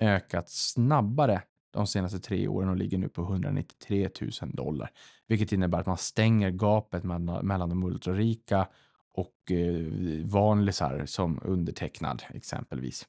ökat 0.00 0.50
snabbare 0.50 1.42
de 1.72 1.86
senaste 1.86 2.18
tre 2.18 2.48
åren 2.48 2.68
och 2.68 2.76
ligger 2.76 2.98
nu 2.98 3.08
på 3.08 3.22
193 3.22 4.10
000 4.20 4.30
dollar, 4.52 4.90
vilket 5.26 5.52
innebär 5.52 5.78
att 5.78 5.86
man 5.86 5.96
stänger 5.96 6.50
gapet 6.50 7.04
mellan 7.42 7.68
de 7.68 7.84
ultrarika 7.84 8.68
och 9.14 9.50
eh, 9.50 10.26
vanlisar 10.26 11.06
som 11.06 11.40
undertecknad 11.42 12.22
exempelvis. 12.28 13.06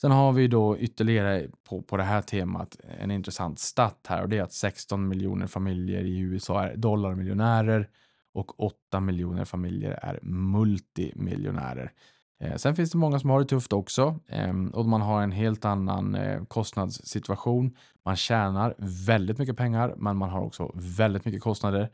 Sen 0.00 0.10
har 0.10 0.32
vi 0.32 0.48
då 0.48 0.78
ytterligare 0.78 1.48
på, 1.68 1.82
på 1.82 1.96
det 1.96 2.02
här 2.02 2.22
temat 2.22 2.76
en 3.00 3.10
intressant 3.10 3.58
stat 3.58 4.06
här 4.08 4.22
och 4.22 4.28
det 4.28 4.38
är 4.38 4.42
att 4.42 4.52
16 4.52 5.08
miljoner 5.08 5.46
familjer 5.46 6.04
i 6.04 6.18
USA 6.18 6.64
är 6.64 6.76
dollarmiljonärer 6.76 7.88
och 8.32 8.60
8 8.60 9.00
miljoner 9.00 9.44
familjer 9.44 9.98
är 10.02 10.18
multimiljonärer. 10.22 11.92
Eh, 12.40 12.56
sen 12.56 12.76
finns 12.76 12.90
det 12.90 12.98
många 12.98 13.18
som 13.18 13.30
har 13.30 13.38
det 13.40 13.46
tufft 13.46 13.72
också 13.72 14.18
ehm, 14.28 14.68
och 14.68 14.86
man 14.86 15.00
har 15.00 15.22
en 15.22 15.32
helt 15.32 15.64
annan 15.64 16.14
eh, 16.14 16.44
kostnadssituation. 16.44 17.76
Man 18.04 18.16
tjänar 18.16 18.74
väldigt 19.06 19.38
mycket 19.38 19.56
pengar, 19.56 19.94
men 19.96 20.16
man 20.16 20.30
har 20.30 20.40
också 20.40 20.70
väldigt 20.74 21.24
mycket 21.24 21.42
kostnader. 21.42 21.88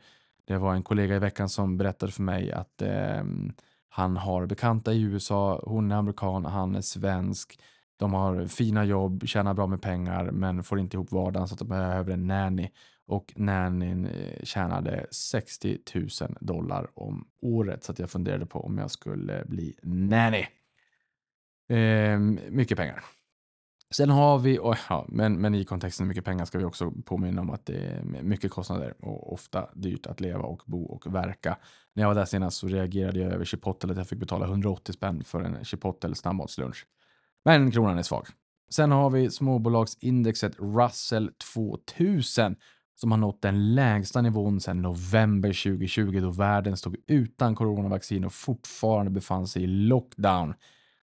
Det 0.45 0.57
var 0.57 0.73
en 0.73 0.83
kollega 0.83 1.15
i 1.15 1.19
veckan 1.19 1.49
som 1.49 1.77
berättade 1.77 2.11
för 2.11 2.23
mig 2.23 2.51
att 2.51 2.81
ehm, 2.81 3.53
han 3.89 4.17
har 4.17 4.45
bekanta 4.45 4.93
i 4.93 5.01
USA. 5.01 5.61
Hon 5.65 5.91
är 5.91 5.95
amerikan, 5.95 6.45
han 6.45 6.75
är 6.75 6.81
svensk. 6.81 7.59
De 7.97 8.13
har 8.13 8.45
fina 8.47 8.85
jobb, 8.85 9.23
tjänar 9.27 9.53
bra 9.53 9.67
med 9.67 9.81
pengar, 9.81 10.31
men 10.31 10.63
får 10.63 10.79
inte 10.79 10.97
ihop 10.97 11.11
vardagen 11.11 11.47
så 11.47 11.53
att 11.53 11.59
de 11.59 11.67
behöver 11.67 12.13
en 12.13 12.27
nanny 12.27 12.69
och 13.07 13.33
nannyn 13.35 14.05
eh, 14.05 14.43
tjänade 14.43 15.07
60 15.11 15.77
000 15.95 16.09
dollar 16.39 16.87
om 16.93 17.27
året. 17.41 17.83
Så 17.83 17.91
att 17.91 17.99
jag 17.99 18.09
funderade 18.09 18.45
på 18.45 18.59
om 18.59 18.77
jag 18.77 18.91
skulle 18.91 19.45
bli 19.45 19.77
nanny. 19.83 20.45
Eh, 21.69 22.19
mycket 22.49 22.77
pengar. 22.77 23.03
Sen 23.91 24.09
har 24.09 24.39
vi, 24.39 24.59
oh, 24.59 24.77
ja, 24.89 25.05
men, 25.07 25.41
men 25.41 25.55
i 25.55 25.65
kontexten 25.65 26.07
mycket 26.07 26.25
pengar 26.25 26.45
ska 26.45 26.57
vi 26.57 26.65
också 26.65 26.91
påminna 27.05 27.41
om 27.41 27.49
att 27.49 27.65
det 27.65 27.77
är 27.77 28.03
mycket 28.03 28.51
kostnader 28.51 28.93
och 28.99 29.33
ofta 29.33 29.69
dyrt 29.73 30.05
att 30.05 30.19
leva 30.19 30.43
och 30.43 30.61
bo 30.65 30.85
och 30.85 31.15
verka. 31.15 31.57
När 31.93 32.03
jag 32.03 32.07
var 32.07 32.15
där 32.15 32.25
senast 32.25 32.57
så 32.57 32.67
reagerade 32.67 33.19
jag 33.19 33.33
över 33.33 33.45
Chipotle 33.45 33.91
att 33.91 33.97
jag 33.97 34.07
fick 34.07 34.19
betala 34.19 34.45
180 34.45 34.93
spänn 34.93 35.23
för 35.23 35.41
en 35.41 35.65
Chipotle 35.65 36.15
snabbmatslunch. 36.15 36.85
Men 37.45 37.71
kronan 37.71 37.97
är 37.97 38.03
svag. 38.03 38.27
Sen 38.69 38.91
har 38.91 39.09
vi 39.09 39.29
småbolagsindexet 39.29 40.59
Russell 40.59 41.31
2000 41.55 42.55
som 42.99 43.11
har 43.11 43.17
nått 43.17 43.41
den 43.41 43.75
lägsta 43.75 44.21
nivån 44.21 44.61
sedan 44.61 44.81
november 44.81 45.49
2020 45.49 46.19
då 46.21 46.29
världen 46.29 46.77
stod 46.77 46.95
utan 47.07 47.55
coronavaccin 47.55 48.25
och 48.25 48.33
fortfarande 48.33 49.11
befann 49.11 49.47
sig 49.47 49.63
i 49.63 49.67
lockdown 49.67 50.53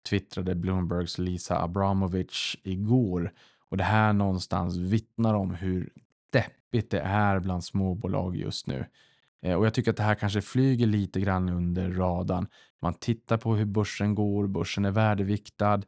twittrade 0.10 0.56
Bloombergs 0.56 1.17
Lisa 1.17 1.63
Abramovic 1.63 2.56
igår. 2.63 3.34
Och 3.69 3.78
det 3.78 3.84
här 3.84 4.13
någonstans 4.13 4.78
vittnar 4.78 5.34
om 5.34 5.56
hur 5.56 5.93
deppigt 6.30 6.91
det 6.91 6.99
är 6.99 7.39
bland 7.39 7.63
småbolag 7.63 8.36
just 8.36 8.67
nu. 8.67 8.86
Eh, 9.41 9.56
och 9.56 9.65
jag 9.65 9.73
tycker 9.73 9.91
att 9.91 9.97
det 9.97 10.04
här 10.04 10.15
kanske 10.15 10.41
flyger 10.41 10.88
lite 10.88 11.19
grann 11.19 11.49
under 11.49 11.91
radarn. 11.91 12.47
Man 12.82 12.93
tittar 12.93 13.38
på 13.38 13.56
hur 13.56 13.65
börsen 13.65 14.15
går, 14.15 14.47
börsen 14.47 14.86
är 14.86 14.91
värdeviktad. 14.91 15.82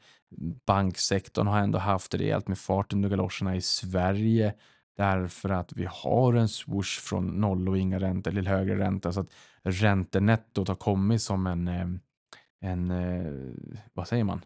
Banksektorn 0.66 1.48
har 1.48 1.60
ändå 1.60 1.80
haft 1.80 2.14
rejält 2.14 2.48
med 2.48 2.58
fart 2.58 2.94
under 2.94 3.10
galoscherna 3.10 3.56
i 3.56 3.62
Sverige 3.62 4.54
därför 5.02 5.50
att 5.50 5.74
vi 5.74 5.88
har 5.90 6.34
en 6.34 6.50
swoosh 6.50 7.02
från 7.02 7.28
noll 7.28 7.70
och 7.70 7.78
inga 7.78 8.00
räntor 8.00 8.32
till 8.32 8.48
högre 8.48 8.80
ränta 8.80 9.14
så 9.14 9.20
att 9.20 9.34
räntenettot 9.64 10.68
har 10.68 10.76
kommit 10.76 11.22
som 11.22 11.48
en 11.48 11.68
eh, 11.68 11.88
en, 12.62 12.92
eh, 12.92 13.34
vad 13.94 14.08
säger 14.08 14.24
man, 14.24 14.46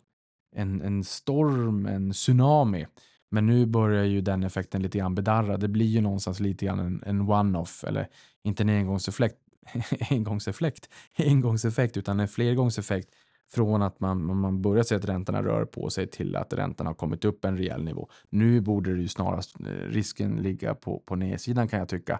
en, 0.56 0.82
en 0.82 1.04
storm, 1.04 1.86
en 1.86 2.12
tsunami. 2.12 2.88
Men 3.30 3.46
nu 3.46 3.66
börjar 3.66 4.04
ju 4.04 4.22
den 4.22 4.44
effekten 4.44 4.82
lite 4.82 4.98
grann 4.98 5.16
bedarra. 5.16 5.58
Det 5.58 5.68
blir 5.68 5.86
ju 5.86 6.02
någonstans 6.02 6.40
lite 6.40 6.66
grann 6.66 6.80
en, 6.80 7.04
en 7.06 7.22
one-off, 7.22 7.84
eller 7.84 8.08
inte 8.44 8.64
en 8.64 8.70
engångseffekt, 8.70 9.38
engångseffekt, 10.10 10.90
engångseffekt, 11.18 11.98
utan 11.98 12.20
en 12.20 12.28
flergångseffekt 12.28 13.10
från 13.54 13.82
att 13.82 14.00
man, 14.00 14.38
man 14.38 14.62
börjar 14.62 14.84
se 14.84 14.96
att 14.96 15.06
räntorna 15.06 15.44
rör 15.44 15.66
på 15.66 15.90
sig 15.90 16.08
till 16.08 16.36
att 16.36 16.54
räntorna 16.54 16.90
har 16.90 16.96
kommit 16.96 17.26
upp 17.26 17.46
en 17.46 17.58
rejäl 17.58 17.84
nivå. 17.84 18.10
Nu 18.30 18.62
borde 18.62 18.96
det 18.96 19.02
ju 19.02 19.08
snarast 19.08 19.60
eh, 19.60 19.66
risken 19.66 20.36
ligga 20.36 20.76
på, 20.76 21.00
på 21.00 21.16
nedsidan 21.16 21.68
kan 21.68 21.80
jag 21.80 21.90
tycka. 21.90 22.20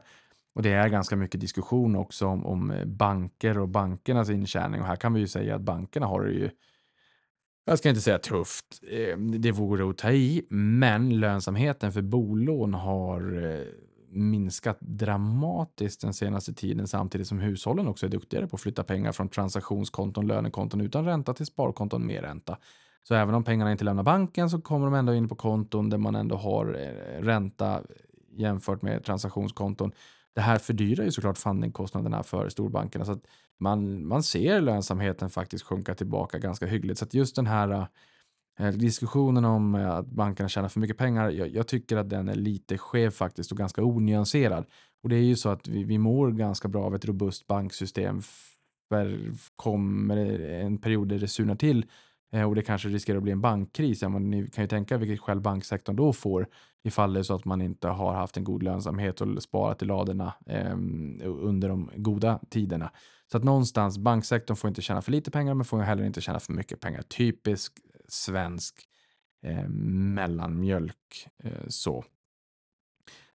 Och 0.56 0.64
det 0.64 0.72
är 0.72 0.90
ganska 0.90 1.16
mycket 1.16 1.42
diskussion 1.42 1.96
också 1.96 2.28
om, 2.28 2.46
om 2.46 2.72
eh, 2.72 2.86
banker 2.86 3.60
och 3.60 3.70
bankernas 3.70 4.30
intjäning 4.30 4.82
och 4.82 4.88
här 4.88 4.96
kan 4.96 5.14
vi 5.14 5.20
ju 5.20 5.28
säga 5.28 5.56
att 5.56 5.62
bankerna 5.62 6.06
har 6.06 6.24
det 6.24 6.32
ju 6.32 6.50
jag 7.68 7.78
ska 7.78 7.90
inte 7.90 8.02
säga 8.02 8.20
tufft, 8.20 8.66
eh, 8.92 9.18
det 9.18 9.52
vore 9.52 9.90
att 9.90 9.98
ta 9.98 10.12
i, 10.12 10.46
men 10.50 11.20
lönsamheten 11.20 11.92
för 11.92 12.02
bolån 12.02 12.74
har 12.74 13.22
minskat 14.16 14.78
dramatiskt 14.80 16.02
den 16.02 16.14
senaste 16.14 16.54
tiden 16.54 16.88
samtidigt 16.88 17.28
som 17.28 17.40
hushållen 17.40 17.88
också 17.88 18.06
är 18.06 18.10
duktigare 18.10 18.48
på 18.48 18.56
att 18.56 18.62
flytta 18.62 18.84
pengar 18.84 19.12
från 19.12 19.30
transaktionskonton, 19.30 20.28
lönekonton 20.28 20.82
utan 20.82 21.06
ränta 21.06 21.34
till 21.34 21.46
sparkonton 21.46 22.06
med 22.06 22.22
ränta. 22.22 22.58
Så 23.04 23.16
även 23.16 23.36
om 23.36 23.44
pengarna 23.44 23.72
inte 23.72 23.84
lämnar 23.84 24.04
banken 24.04 24.50
så 24.50 24.62
kommer 24.62 24.86
de 24.86 24.94
ändå 24.94 25.14
in 25.14 25.30
på 25.30 25.36
konton 25.36 25.90
där 25.90 25.98
man 25.98 26.16
ändå 26.16 26.36
har 26.36 26.66
eh, 26.66 27.22
ränta 27.22 27.82
jämfört 28.38 28.82
med 28.82 29.04
transaktionskonton 29.04 29.92
det 30.36 30.42
här 30.42 30.58
fördyrar 30.58 31.04
ju 31.04 31.12
såklart 31.12 31.38
fundingkostnaderna 31.38 32.24
för 32.24 32.50
storbankerna 32.50 33.06
så 33.06 33.12
att 33.12 33.28
man, 33.58 34.08
man 34.08 34.24
ser 34.24 34.62
lönsamheten 34.62 35.30
faktiskt 35.30 35.66
sjunka 35.66 35.96
tillbaka 35.96 36.38
ganska 36.38 36.66
hyggligt. 36.66 37.00
Så 37.00 37.06
att 37.06 37.14
just 37.14 37.36
den 37.36 37.48
här 37.48 37.72
eh, 37.72 37.86
Eh, 38.60 38.68
diskussionen 38.68 39.46
om 39.46 39.76
eh, 39.76 39.92
att 39.92 40.08
bankerna 40.08 40.50
tjänar 40.50 40.70
för 40.70 40.80
mycket 40.80 40.98
pengar, 40.98 41.30
jag, 41.30 41.48
jag, 41.48 41.68
tycker 41.68 41.98
att 41.98 42.10
den 42.10 42.30
är 42.30 42.36
lite 42.36 42.78
skev 42.78 43.10
faktiskt 43.10 43.52
och 43.52 43.58
ganska 43.58 43.84
onyanserad. 43.84 44.66
Och 45.04 45.10
det 45.10 45.16
är 45.16 45.24
ju 45.24 45.36
så 45.36 45.50
att 45.50 45.68
vi, 45.68 45.84
vi 45.84 45.98
mår 45.98 46.32
ganska 46.32 46.68
bra 46.68 46.84
av 46.84 46.96
ett 46.96 47.06
robust 47.06 47.48
banksystem. 47.48 48.22
För 48.90 49.20
kommer 49.56 50.18
en 50.42 50.78
period 50.78 51.08
där 51.08 51.20
det 51.20 51.28
surnar 51.28 51.56
till 51.56 51.86
eh, 52.34 52.44
och 52.44 52.56
det 52.56 52.62
kanske 52.62 52.90
riskerar 52.90 53.18
att 53.18 53.24
bli 53.24 53.32
en 53.32 53.42
bankkris. 53.42 54.02
Ja, 54.02 54.10
men 54.10 54.30
ni 54.30 54.48
kan 54.48 54.64
ju 54.64 54.68
tänka 54.68 54.98
vilket 54.98 55.20
skäl 55.20 55.40
banksektorn 55.40 55.96
då 55.96 56.14
får 56.14 56.48
ifall 56.84 57.14
det 57.14 57.20
är 57.20 57.24
så 57.24 57.36
att 57.36 57.46
man 57.46 57.62
inte 57.62 57.88
har 57.88 58.14
haft 58.14 58.38
en 58.38 58.44
god 58.44 58.64
lönsamhet 58.64 59.22
och 59.22 59.44
sparat 59.44 59.82
i 59.82 59.86
ladorna 59.86 60.34
eh, 60.46 60.74
under 61.24 61.70
de 61.70 61.90
goda 61.96 62.40
tiderna. 62.50 62.92
Så 63.32 63.38
att 63.38 63.44
någonstans, 63.44 63.98
banksektorn 63.98 64.58
får 64.58 64.68
inte 64.68 64.82
tjäna 64.82 65.02
för 65.02 65.12
lite 65.12 65.32
pengar 65.32 65.54
men 65.54 65.66
får 65.66 65.80
heller 65.80 66.04
inte 66.04 66.22
tjäna 66.22 66.40
för 66.40 66.54
mycket 66.54 66.80
pengar. 66.80 67.02
Typisk 67.02 67.74
svensk 68.08 68.88
eh, 69.46 69.68
mellanmjölk. 69.70 71.28
Eh, 71.44 71.68
så. 71.68 72.04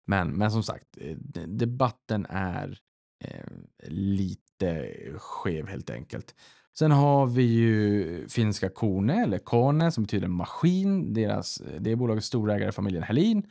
Men, 0.05 0.37
men 0.37 0.51
som 0.51 0.63
sagt, 0.63 0.97
eh, 0.97 1.17
debatten 1.47 2.25
är 2.29 2.79
eh, 3.23 3.47
lite 3.89 4.89
skev 5.17 5.67
helt 5.67 5.89
enkelt. 5.89 6.35
Sen 6.79 6.91
har 6.91 7.27
vi 7.27 7.43
ju 7.43 8.27
finska 8.27 8.69
Kone, 8.69 9.23
eller 9.23 9.37
Kone, 9.37 9.91
som 9.91 10.03
betyder 10.03 10.27
maskin. 10.27 11.13
Deras, 11.13 11.61
eh, 11.61 11.81
det 11.81 11.91
är 11.91 11.95
bolagets 11.95 12.27
storägare, 12.27 12.71
familjen 12.71 13.03
Helin, 13.03 13.43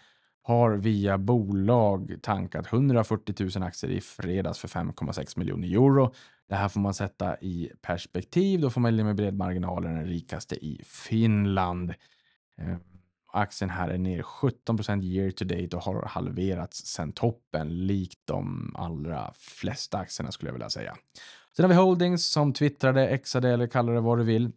har 0.48 0.76
via 0.76 1.18
bolag 1.18 2.16
tankat 2.22 2.72
140 2.72 3.34
000 3.56 3.62
aktier 3.62 3.90
i 3.90 4.00
fredags 4.00 4.58
för 4.58 4.68
5,6 4.68 5.38
miljoner 5.38 5.68
euro. 5.68 6.14
Det 6.48 6.54
här 6.54 6.68
får 6.68 6.80
man 6.80 6.94
sätta 6.94 7.36
i 7.36 7.72
perspektiv. 7.82 8.60
Då 8.60 8.70
får 8.70 8.80
man 8.80 8.96
med 8.96 9.16
bred 9.16 9.34
marginal 9.34 9.82
den 9.82 10.06
rikaste 10.06 10.54
i 10.54 10.82
Finland. 10.84 11.94
Ehm, 12.58 12.78
aktien 13.32 13.70
här 13.70 13.88
är 13.88 13.98
ner 13.98 14.22
17% 14.22 15.04
year 15.04 15.30
to 15.30 15.44
date 15.44 15.76
och 15.76 15.82
har 15.82 16.06
halverats 16.06 16.86
sen 16.86 17.12
toppen, 17.12 17.86
likt 17.86 18.20
de 18.24 18.74
allra 18.78 19.32
flesta 19.36 19.98
aktierna 19.98 20.32
skulle 20.32 20.48
jag 20.48 20.54
vilja 20.54 20.70
säga. 20.70 20.96
Sen 21.56 21.64
har 21.64 21.68
vi 21.68 21.74
Holdings 21.74 22.26
som 22.26 22.52
twittrade, 22.52 23.08
exade 23.08 23.50
eller 23.50 23.66
kallar 23.66 23.94
det 23.94 24.00
vad 24.00 24.18
du 24.18 24.24
vill. 24.24 24.52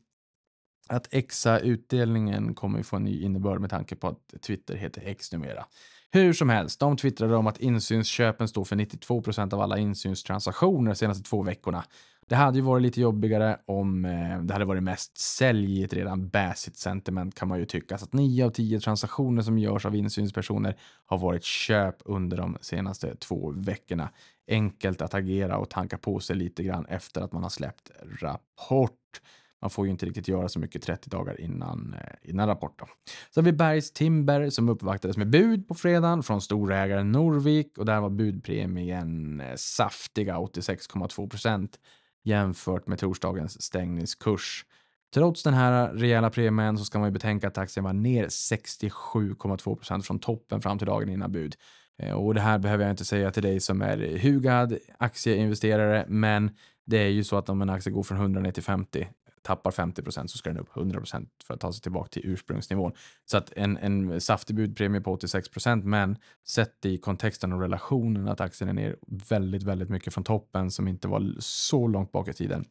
Att 0.91 1.07
exa 1.11 1.59
utdelningen 1.59 2.53
kommer 2.53 2.83
få 2.83 2.95
en 2.95 3.03
ny 3.03 3.21
innebörd 3.21 3.61
med 3.61 3.69
tanke 3.69 3.95
på 3.95 4.07
att 4.07 4.41
Twitter 4.41 4.75
heter 4.75 5.01
X 5.05 5.31
numera. 5.31 5.65
Hur 6.11 6.33
som 6.33 6.49
helst, 6.49 6.79
de 6.79 6.97
twittrade 6.97 7.35
om 7.35 7.47
att 7.47 7.59
insynsköpen 7.59 8.47
står 8.47 8.65
för 8.65 8.75
92 8.75 9.21
procent 9.21 9.53
av 9.53 9.61
alla 9.61 9.77
insynstransaktioner 9.77 10.91
de 10.91 10.95
senaste 10.95 11.23
två 11.23 11.43
veckorna. 11.43 11.83
Det 12.27 12.35
hade 12.35 12.57
ju 12.57 12.63
varit 12.63 12.83
lite 12.83 13.01
jobbigare 13.01 13.57
om 13.65 14.05
eh, 14.05 14.41
det 14.41 14.53
hade 14.53 14.65
varit 14.65 14.83
mest 14.83 15.17
sälj 15.17 15.79
i 15.79 15.83
ett 15.83 15.93
redan 15.93 16.29
baissigt 16.29 16.77
sentiment 16.77 17.35
kan 17.35 17.47
man 17.47 17.59
ju 17.59 17.65
tycka. 17.65 17.97
Så 17.97 18.05
att 18.05 18.13
9 18.13 18.45
av 18.45 18.49
10 18.49 18.79
transaktioner 18.79 19.41
som 19.41 19.59
görs 19.59 19.85
av 19.85 19.95
insynspersoner 19.95 20.75
har 21.05 21.17
varit 21.17 21.43
köp 21.43 21.95
under 22.05 22.37
de 22.37 22.57
senaste 22.61 23.15
två 23.15 23.51
veckorna 23.51 24.09
enkelt 24.47 25.01
att 25.01 25.13
agera 25.13 25.57
och 25.57 25.69
tanka 25.69 25.97
på 25.97 26.19
sig 26.19 26.35
lite 26.35 26.63
grann 26.63 26.85
efter 26.85 27.21
att 27.21 27.31
man 27.31 27.43
har 27.43 27.49
släppt 27.49 27.91
rapport. 28.21 29.21
Man 29.61 29.69
får 29.69 29.85
ju 29.85 29.91
inte 29.91 30.05
riktigt 30.05 30.27
göra 30.27 30.49
så 30.49 30.59
mycket 30.59 30.81
30 30.81 31.09
dagar 31.09 31.41
innan, 31.41 31.95
eh, 31.99 32.29
innan 32.29 32.47
rapport. 32.47 32.79
Då. 32.79 32.85
Så 33.29 33.41
har 33.41 33.45
vi 33.45 33.53
Bergs 33.53 33.91
Timber 33.91 34.49
som 34.49 34.69
uppvaktades 34.69 35.17
med 35.17 35.29
bud 35.29 35.67
på 35.67 35.73
fredagen 35.73 36.23
från 36.23 36.41
storägaren 36.41 37.11
Norvik 37.11 37.77
och 37.77 37.85
där 37.85 38.01
var 38.01 38.09
budpremien 38.09 39.41
eh, 39.41 39.55
saftiga 39.55 40.37
86,2 40.37 41.29
procent 41.29 41.79
jämfört 42.23 42.87
med 42.87 42.99
torsdagens 42.99 43.61
stängningskurs. 43.61 44.65
Trots 45.13 45.43
den 45.43 45.53
här 45.53 45.93
rejäla 45.93 46.29
premien 46.29 46.77
så 46.77 46.85
ska 46.85 46.99
man 46.99 47.07
ju 47.07 47.13
betänka 47.13 47.47
att 47.47 47.57
aktien 47.57 47.83
var 47.83 47.93
ner 47.93 48.27
67,2 48.27 49.75
procent 49.75 50.05
från 50.05 50.19
toppen 50.19 50.61
fram 50.61 50.77
till 50.77 50.87
dagen 50.87 51.09
innan 51.09 51.31
bud. 51.31 51.55
Eh, 52.01 52.13
och 52.13 52.33
det 52.33 52.41
här 52.41 52.59
behöver 52.59 52.83
jag 52.83 52.93
inte 52.93 53.05
säga 53.05 53.31
till 53.31 53.43
dig 53.43 53.59
som 53.59 53.81
är 53.81 54.19
hugad 54.19 54.77
aktieinvesterare, 54.97 56.05
men 56.07 56.51
det 56.85 56.97
är 56.97 57.09
ju 57.09 57.23
så 57.23 57.37
att 57.37 57.49
om 57.49 57.61
en 57.61 57.69
aktie 57.69 57.91
går 57.91 58.03
från 58.03 58.17
100 58.17 58.41
ner 58.41 58.51
till 58.51 58.63
50, 58.63 59.07
tappar 59.41 59.71
50 59.71 60.01
procent 60.01 60.31
så 60.31 60.37
ska 60.37 60.49
den 60.49 60.59
upp 60.59 60.77
100 60.77 60.99
procent 60.99 61.29
för 61.43 61.53
att 61.53 61.59
ta 61.59 61.73
sig 61.73 61.81
tillbaka 61.81 62.09
till 62.09 62.21
ursprungsnivån. 62.25 62.91
Så 63.25 63.37
att 63.37 63.53
en, 63.55 63.77
en 63.77 64.21
saftig 64.21 64.55
budpremie 64.55 65.01
på 65.01 65.11
86 65.11 65.49
procent, 65.49 65.85
men 65.85 66.17
sett 66.47 66.85
i 66.85 66.97
kontexten 66.97 67.53
och 67.53 67.61
relationen 67.61 68.27
att 68.27 68.41
aktien 68.41 68.69
är 68.69 68.73
ner 68.73 68.95
väldigt, 69.29 69.63
väldigt 69.63 69.89
mycket 69.89 70.13
från 70.13 70.23
toppen 70.23 70.71
som 70.71 70.87
inte 70.87 71.07
var 71.07 71.35
så 71.39 71.87
långt 71.87 72.11
bak 72.11 72.27
i 72.27 72.33
tiden, 72.33 72.65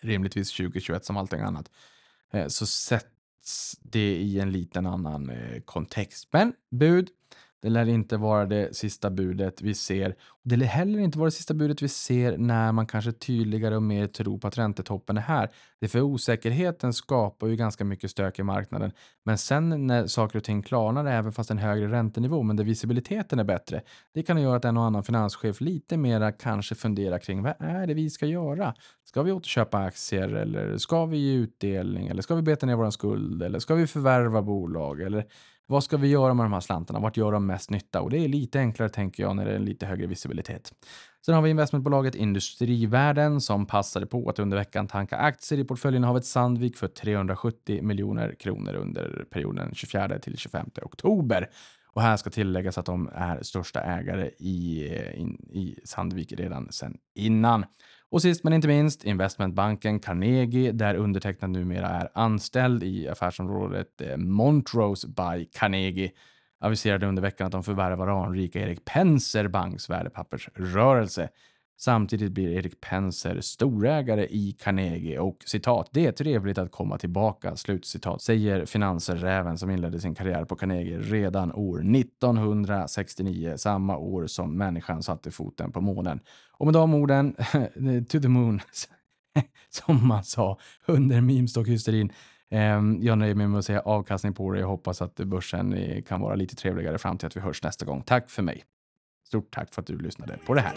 rimligtvis 0.00 0.52
2021 0.52 1.04
som 1.04 1.16
allting 1.16 1.40
annat, 1.40 1.70
eh, 2.32 2.46
så 2.46 2.66
sätts 2.66 3.78
det 3.80 4.16
i 4.16 4.40
en 4.40 4.52
liten 4.52 4.86
annan 4.86 5.30
eh, 5.30 5.60
kontext. 5.60 6.28
Men 6.30 6.52
bud 6.70 7.08
det 7.62 7.68
lär 7.68 7.88
inte 7.88 8.16
vara 8.16 8.46
det 8.46 8.76
sista 8.76 9.10
budet 9.10 9.62
vi 9.62 9.74
ser. 9.74 10.14
Det 10.44 10.56
lär 10.56 10.66
heller 10.66 10.98
inte 10.98 11.18
vara 11.18 11.26
det 11.26 11.32
sista 11.32 11.54
budet 11.54 11.82
vi 11.82 11.88
ser 11.88 12.38
när 12.38 12.72
man 12.72 12.86
kanske 12.86 13.12
tydligare 13.12 13.76
och 13.76 13.82
mer 13.82 14.06
tror 14.06 14.38
på 14.38 14.48
att 14.48 14.58
räntetoppen 14.58 15.16
är 15.16 15.20
här. 15.20 15.50
Det 15.80 15.86
är 15.86 15.90
för 15.90 16.00
osäkerheten 16.00 16.92
skapar 16.92 17.46
ju 17.46 17.56
ganska 17.56 17.84
mycket 17.84 18.10
stök 18.10 18.38
i 18.38 18.42
marknaden. 18.42 18.92
Men 19.24 19.38
sen 19.38 19.86
när 19.86 20.06
saker 20.06 20.38
och 20.38 20.44
ting 20.44 20.62
klarnar, 20.62 21.04
även 21.04 21.32
fast 21.32 21.50
en 21.50 21.58
högre 21.58 21.90
räntenivå, 21.92 22.42
men 22.42 22.56
där 22.56 22.64
visibiliteten 22.64 23.38
är 23.38 23.44
bättre, 23.44 23.82
det 24.14 24.22
kan 24.22 24.42
göra 24.42 24.56
att 24.56 24.64
en 24.64 24.76
och 24.76 24.84
annan 24.84 25.04
finanschef 25.04 25.60
lite 25.60 25.96
mera 25.96 26.32
kanske 26.32 26.74
funderar 26.74 27.18
kring 27.18 27.42
vad 27.42 27.54
är 27.58 27.86
det 27.86 27.94
vi 27.94 28.10
ska 28.10 28.26
göra? 28.26 28.74
Ska 29.04 29.22
vi 29.22 29.32
återköpa 29.32 29.78
aktier 29.78 30.28
eller 30.28 30.76
ska 30.76 31.06
vi 31.06 31.18
ge 31.18 31.34
utdelning 31.34 32.06
eller 32.06 32.22
ska 32.22 32.34
vi 32.34 32.42
beta 32.42 32.66
ner 32.66 32.76
våran 32.76 32.92
skuld 32.92 33.42
eller 33.42 33.58
ska 33.58 33.74
vi 33.74 33.86
förvärva 33.86 34.42
bolag 34.42 35.00
eller 35.00 35.24
vad 35.70 35.84
ska 35.84 35.96
vi 35.96 36.08
göra 36.08 36.34
med 36.34 36.44
de 36.44 36.52
här 36.52 36.60
slantarna? 36.60 36.98
Vart 36.98 37.16
gör 37.16 37.32
de 37.32 37.46
mest 37.46 37.70
nytta? 37.70 38.00
Och 38.00 38.10
det 38.10 38.18
är 38.18 38.28
lite 38.28 38.58
enklare 38.58 38.88
tänker 38.88 39.22
jag 39.22 39.36
när 39.36 39.44
det 39.44 39.50
är 39.50 39.56
en 39.56 39.64
lite 39.64 39.86
högre 39.86 40.06
visibilitet. 40.06 40.72
Sen 41.26 41.34
har 41.34 41.42
vi 41.42 41.50
investmentbolaget 41.50 42.14
Industrivärden 42.14 43.40
som 43.40 43.66
passade 43.66 44.06
på 44.06 44.28
att 44.28 44.38
under 44.38 44.56
veckan 44.56 44.86
tanka 44.86 45.16
aktier 45.16 45.58
i 45.58 45.64
portföljen 45.64 46.22
Sandvik 46.22 46.76
för 46.76 46.88
370 46.88 47.82
miljoner 47.82 48.34
kronor 48.34 48.74
under 48.74 49.24
perioden 49.30 49.74
24 49.74 50.18
till 50.18 50.38
25 50.38 50.70
oktober. 50.82 51.50
Och 51.92 52.02
här 52.02 52.16
ska 52.16 52.30
tilläggas 52.30 52.78
att 52.78 52.86
de 52.86 53.10
är 53.14 53.42
största 53.42 53.80
ägare 53.80 54.30
i, 54.38 54.88
eh, 54.96 55.20
in, 55.20 55.48
i 55.50 55.78
Sandvik 55.84 56.32
redan 56.32 56.72
sedan 56.72 56.98
innan. 57.14 57.64
Och 58.10 58.22
sist 58.22 58.44
men 58.44 58.52
inte 58.52 58.68
minst 58.68 59.04
investmentbanken 59.04 60.00
Carnegie 60.00 60.72
där 60.72 60.94
undertecknad 60.94 61.50
numera 61.50 61.88
är 61.88 62.08
anställd 62.14 62.82
i 62.82 63.08
affärsområdet 63.08 64.00
eh, 64.00 64.16
Montrose 64.16 65.08
by 65.08 65.44
Carnegie 65.44 66.10
aviserade 66.60 67.06
under 67.06 67.22
veckan 67.22 67.46
att 67.46 67.52
de 67.52 67.62
förvärvar 67.62 68.24
anrika 68.26 68.60
Erik 68.60 68.84
Penser 68.84 69.48
Banks 69.48 69.90
värdepappersrörelse. 69.90 71.28
Samtidigt 71.80 72.32
blir 72.32 72.52
Erik 72.52 72.80
Penser 72.80 73.40
storägare 73.40 74.26
i 74.26 74.56
Carnegie 74.60 75.18
och 75.18 75.36
citat, 75.46 75.88
det 75.92 76.06
är 76.06 76.12
trevligt 76.12 76.58
att 76.58 76.72
komma 76.72 76.98
tillbaka, 76.98 77.56
slutcitat, 77.56 78.22
säger 78.22 78.64
finanserräven 78.64 79.58
som 79.58 79.70
inledde 79.70 80.00
sin 80.00 80.14
karriär 80.14 80.44
på 80.44 80.56
Carnegie 80.56 80.98
redan 80.98 81.52
år 81.52 81.96
1969, 81.96 83.54
samma 83.56 83.96
år 83.96 84.26
som 84.26 84.58
människan 84.58 85.02
satte 85.02 85.30
foten 85.30 85.72
på 85.72 85.80
månen. 85.80 86.20
Och 86.52 86.66
med 86.66 86.74
de 86.74 86.94
orden, 86.94 87.34
to 88.08 88.20
the 88.20 88.28
moon, 88.28 88.60
som 89.70 90.08
man 90.08 90.24
sa 90.24 90.58
under 90.86 91.20
memestockhysterin. 91.20 92.12
Ehm, 92.50 92.98
jag 93.02 93.18
nöjer 93.18 93.34
mig 93.34 93.46
med 93.46 93.58
att 93.58 93.64
säga 93.64 93.80
avkastning 93.80 94.34
på 94.34 94.52
det. 94.52 94.60
Jag 94.60 94.68
hoppas 94.68 95.02
att 95.02 95.14
börsen 95.14 95.72
eh, 95.72 96.02
kan 96.02 96.20
vara 96.20 96.34
lite 96.34 96.56
trevligare 96.56 96.98
fram 96.98 97.18
till 97.18 97.26
att 97.26 97.36
vi 97.36 97.40
hörs 97.40 97.62
nästa 97.62 97.84
gång. 97.84 98.02
Tack 98.02 98.30
för 98.30 98.42
mig. 98.42 98.64
Stort 99.28 99.50
tack 99.50 99.74
för 99.74 99.82
att 99.82 99.86
du 99.86 99.98
lyssnade 99.98 100.38
på 100.46 100.54
det 100.54 100.60
här. 100.60 100.74